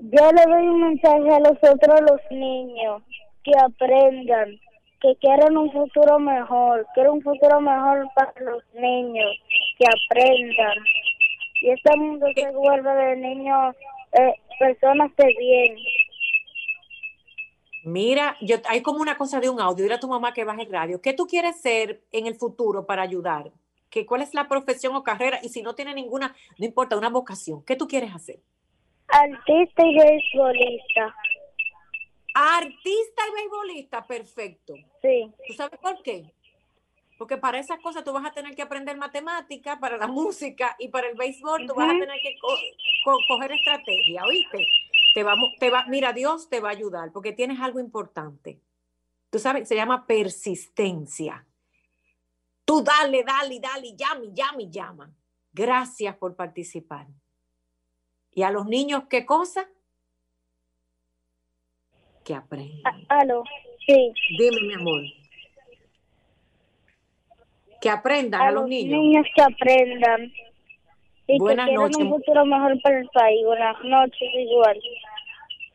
[0.00, 3.02] Yo le doy un mensaje a los otros los niños
[3.42, 4.60] que aprendan,
[5.00, 9.30] que quieren un futuro mejor, quieren un futuro mejor para los niños,
[9.78, 10.76] que aprendan.
[11.62, 13.76] Y este mundo se vuelve de niños,
[14.12, 15.76] eh, personas de bien.
[17.82, 19.84] Mira, yo, hay como una cosa de un audio.
[19.84, 21.00] Dile a tu mamá que baje el radio.
[21.00, 23.50] ¿Qué tú quieres ser en el futuro para ayudar?
[23.88, 25.40] ¿Qué, ¿Cuál es la profesión o carrera?
[25.42, 27.64] Y si no tiene ninguna, no importa, una vocación.
[27.64, 28.40] ¿Qué tú quieres hacer?
[29.08, 31.14] Artista y beisbolista.
[32.34, 34.74] Artista y beisbolista, perfecto.
[35.02, 35.32] Sí.
[35.48, 36.32] ¿Tú sabes por qué?
[37.20, 40.88] Porque para esas cosas tú vas a tener que aprender matemática, para la música y
[40.88, 42.34] para el béisbol tú vas a tener que
[43.28, 44.64] coger estrategia, ¿oíste?
[45.12, 48.62] Te vamos, te va, mira, Dios te va a ayudar porque tienes algo importante.
[49.28, 51.46] Tú sabes, se llama persistencia.
[52.64, 55.14] Tú dale, dale, dale, llama, llama, llama.
[55.52, 57.06] Gracias por participar.
[58.30, 59.68] ¿Y a los niños qué cosa?
[62.24, 63.04] Que aprendan.
[63.10, 63.44] Aló,
[63.86, 64.10] sí.
[64.38, 65.19] Dime, mi amor.
[67.80, 68.98] Que aprendan a, los, niños.
[69.00, 70.32] niños que aprendan.
[71.26, 71.96] Y Buenas que noches.
[71.98, 73.44] un futuro mejor para el país.
[73.46, 74.80] Buenas noches, igual.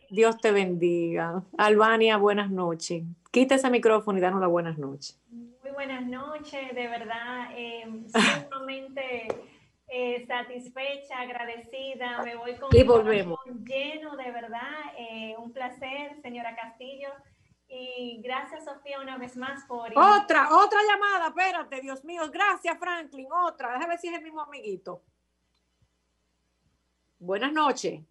[0.10, 1.44] Dios te bendiga.
[1.58, 3.04] Albania, buenas noches.
[3.32, 5.20] Quita ese micrófono y danos las buenas noches.
[5.30, 7.86] Muy buenas noches, de verdad, eh,
[8.50, 9.28] sumamente
[9.88, 12.22] eh, satisfecha, agradecida.
[12.24, 13.40] Me voy con y volvemos.
[13.66, 14.94] lleno, de verdad.
[14.98, 17.10] Eh, un placer, señora Castillo.
[17.68, 19.88] Y gracias, Sofía, una vez más por...
[19.96, 22.22] Otra, otra llamada, espérate, Dios mío.
[22.32, 23.28] Gracias, Franklin.
[23.32, 23.70] Otra.
[23.74, 25.02] Déjame ver si es el mismo amiguito.
[27.20, 28.02] Buenas noches.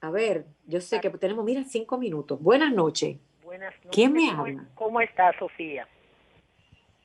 [0.00, 2.40] A ver, yo sé que tenemos, mira, cinco minutos.
[2.40, 3.18] Buenas noches.
[3.42, 3.90] Buenas noches.
[3.92, 4.64] ¿Quién me ¿Cómo- habla?
[4.74, 5.88] ¿Cómo está, Sofía?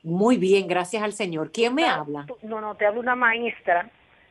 [0.04, 1.50] Muy bien, gracias al Señor.
[1.50, 2.26] ¿Quién me habla?
[2.26, 3.90] Tú- No, no, te habla una maestra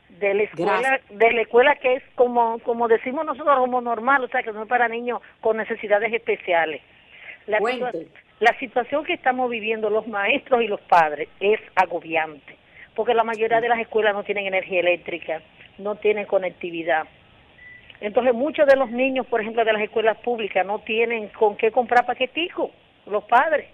[0.10, 1.20] de la escuela, Gracias.
[1.20, 4.64] de la escuela que es como, como decimos nosotros, como normal, o sea, que no
[4.64, 6.82] es para niños con necesidades especiales.
[7.48, 7.92] La, situa-
[8.40, 12.56] la situación que estamos viviendo los maestros y los padres es agobiante,
[12.96, 15.42] porque la mayoría de las escuelas no tienen energía eléctrica,
[15.78, 17.04] no tienen conectividad.
[18.02, 21.72] Entonces muchos de los niños, por ejemplo, de las escuelas públicas no tienen con qué
[21.72, 22.72] comprar paquetico,
[23.06, 23.68] los padres.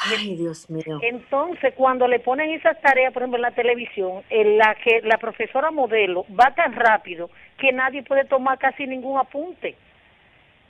[0.00, 0.98] Ay, Dios mío.
[1.02, 5.18] Entonces, cuando le ponen esas tareas, por ejemplo, en la televisión, en la que la
[5.18, 9.74] profesora modelo va tan rápido que nadie puede tomar casi ningún apunte,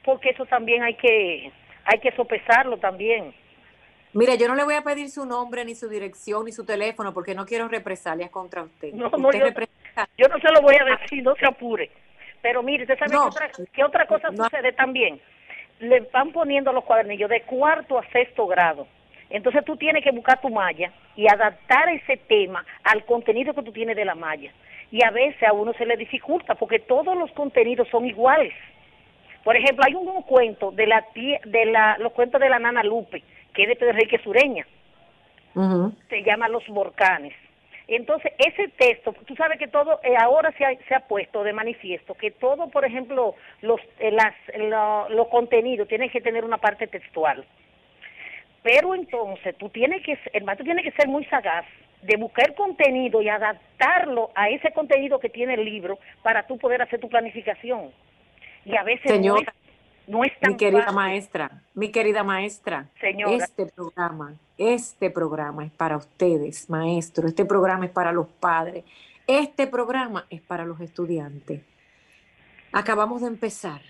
[0.05, 1.53] porque eso también hay que
[1.85, 3.35] hay que sopesarlo también.
[4.15, 7.13] Mire, yo no le voy a pedir su nombre, ni su dirección, ni su teléfono,
[7.15, 8.93] porque no quiero represalias contra usted.
[8.95, 11.91] No, no, usted yo- representa- Yo no se lo voy a decir, no se apure.
[12.41, 13.23] Pero mire, ¿usted sabe No.
[13.25, 14.45] qué, otra, qué otra cosa No.
[14.45, 15.21] sucede también?
[15.81, 18.87] Le van poniendo los cuadernillos de cuarto a sexto grado.
[19.31, 23.73] Entonces tú tienes que buscar tu malla y adaptar ese tema al contenido que tú
[23.73, 24.51] tienes de la malla.
[24.91, 28.55] Y a veces a uno se le dificulta porque todos los contenidos son iguales.
[29.45, 31.05] Por ejemplo, hay un, un cuento de la
[31.45, 33.23] de la los cuentos de la nana Lupe,
[33.55, 34.67] que es de Pedro Enrique Sureña
[36.09, 37.35] se llama Los Volcanes.
[37.87, 41.55] Entonces, ese texto, tú sabes que todo, eh, ahora se ha, se ha puesto de
[41.55, 46.59] manifiesto que todo, por ejemplo, los, eh, las, lo- los contenidos tienen que tener una
[46.59, 47.45] parte textual.
[48.63, 51.65] Pero entonces, tú tienes que, el maestro tiene que ser muy sagaz
[52.03, 56.83] de buscar contenido y adaptarlo a ese contenido que tiene el libro para tú poder
[56.83, 57.91] hacer tu planificación.
[58.65, 60.95] Y a veces no Señora, es, no es tan Mi querida fácil.
[60.95, 63.37] maestra, mi querida maestra, Señora.
[63.37, 68.85] este programa, este programa es para ustedes, maestros, este programa es para los padres,
[69.27, 71.63] este programa es para los estudiantes.
[72.73, 73.81] Acabamos de empezar.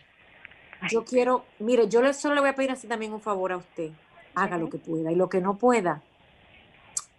[0.91, 3.57] Yo quiero, mire, yo le, solo le voy a pedir así también un favor a
[3.57, 3.91] usted.
[4.43, 6.03] Haga lo que pueda y lo que no pueda,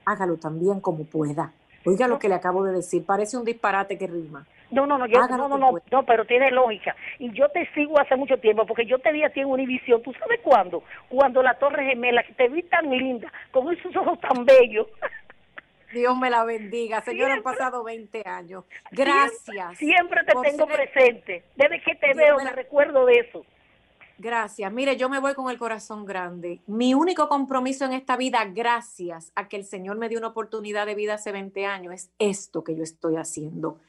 [0.05, 1.53] hágalo también como pueda.
[1.85, 4.45] Oiga lo que le acabo de decir, parece un disparate que rima.
[4.71, 6.95] No, no, no, yo, no, no, no, no, pero tiene lógica.
[7.17, 10.03] Y yo te sigo hace mucho tiempo, porque yo te vi a ti en Univisión.
[10.03, 10.83] ¿Tú sabes cuándo?
[11.07, 14.87] Cuando la Torre Gemela, que te vi tan linda, con esos ojos tan bellos.
[15.93, 17.01] Dios me la bendiga.
[17.01, 18.63] Señor, han pasado 20 años.
[18.91, 19.77] Gracias.
[19.77, 21.43] Siempre, te tengo presente.
[21.55, 23.43] Desde que te veo me recuerdo de eso.
[24.19, 24.69] Gracias.
[24.73, 26.61] Mire, yo me voy con el corazón grande.
[26.67, 30.85] Mi único compromiso en esta vida, gracias a que el Señor me dio una oportunidad
[30.85, 33.79] de vida hace 20 años, es esto que yo estoy haciendo.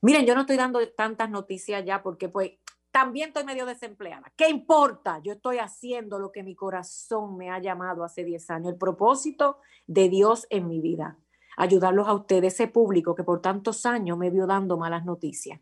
[0.00, 2.52] Miren, yo no estoy dando tantas noticias ya porque pues
[2.90, 4.32] también estoy medio desempleada.
[4.34, 5.20] ¿Qué importa?
[5.22, 9.58] Yo estoy haciendo lo que mi corazón me ha llamado hace 10 años, el propósito
[9.86, 11.18] de Dios en mi vida.
[11.58, 15.60] Ayudarlos a ustedes, ese público que por tantos años me vio dando malas noticias.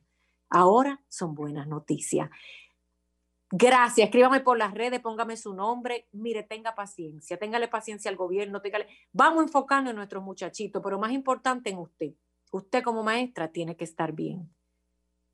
[0.51, 2.31] Ahora son buenas noticias.
[3.57, 6.09] Gracias, escríbame por las redes, póngame su nombre.
[6.11, 8.89] Mire, tenga paciencia, téngale paciencia al gobierno, téngale.
[9.13, 12.15] Vamos enfocando en nuestros muchachitos, pero más importante en usted.
[12.51, 14.53] Usted como maestra tiene que estar bien.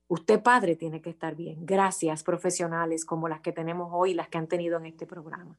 [0.06, 1.64] Usted padre tiene que estar bien.
[1.64, 5.58] Gracias, profesionales como las que tenemos hoy, las que han tenido en este programa.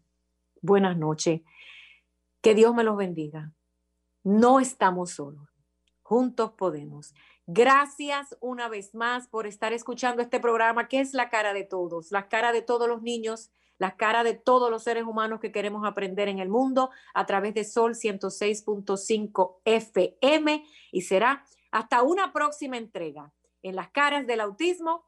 [0.62, 1.41] Buenas noches.
[2.41, 3.51] Que Dios me los bendiga.
[4.24, 5.49] No estamos solos.
[6.03, 7.16] Juntos podemos.
[7.54, 12.10] Gracias una vez más por estar escuchando este programa que es la cara de todos,
[12.10, 15.86] la cara de todos los niños, la cara de todos los seres humanos que queremos
[15.86, 22.78] aprender en el mundo a través de Sol 106.5 FM y será hasta una próxima
[22.78, 23.34] entrega
[23.64, 25.04] en las caras del autismo.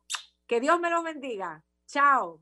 [0.46, 1.64] Que Dios me los bendiga.
[1.88, 2.42] Chao.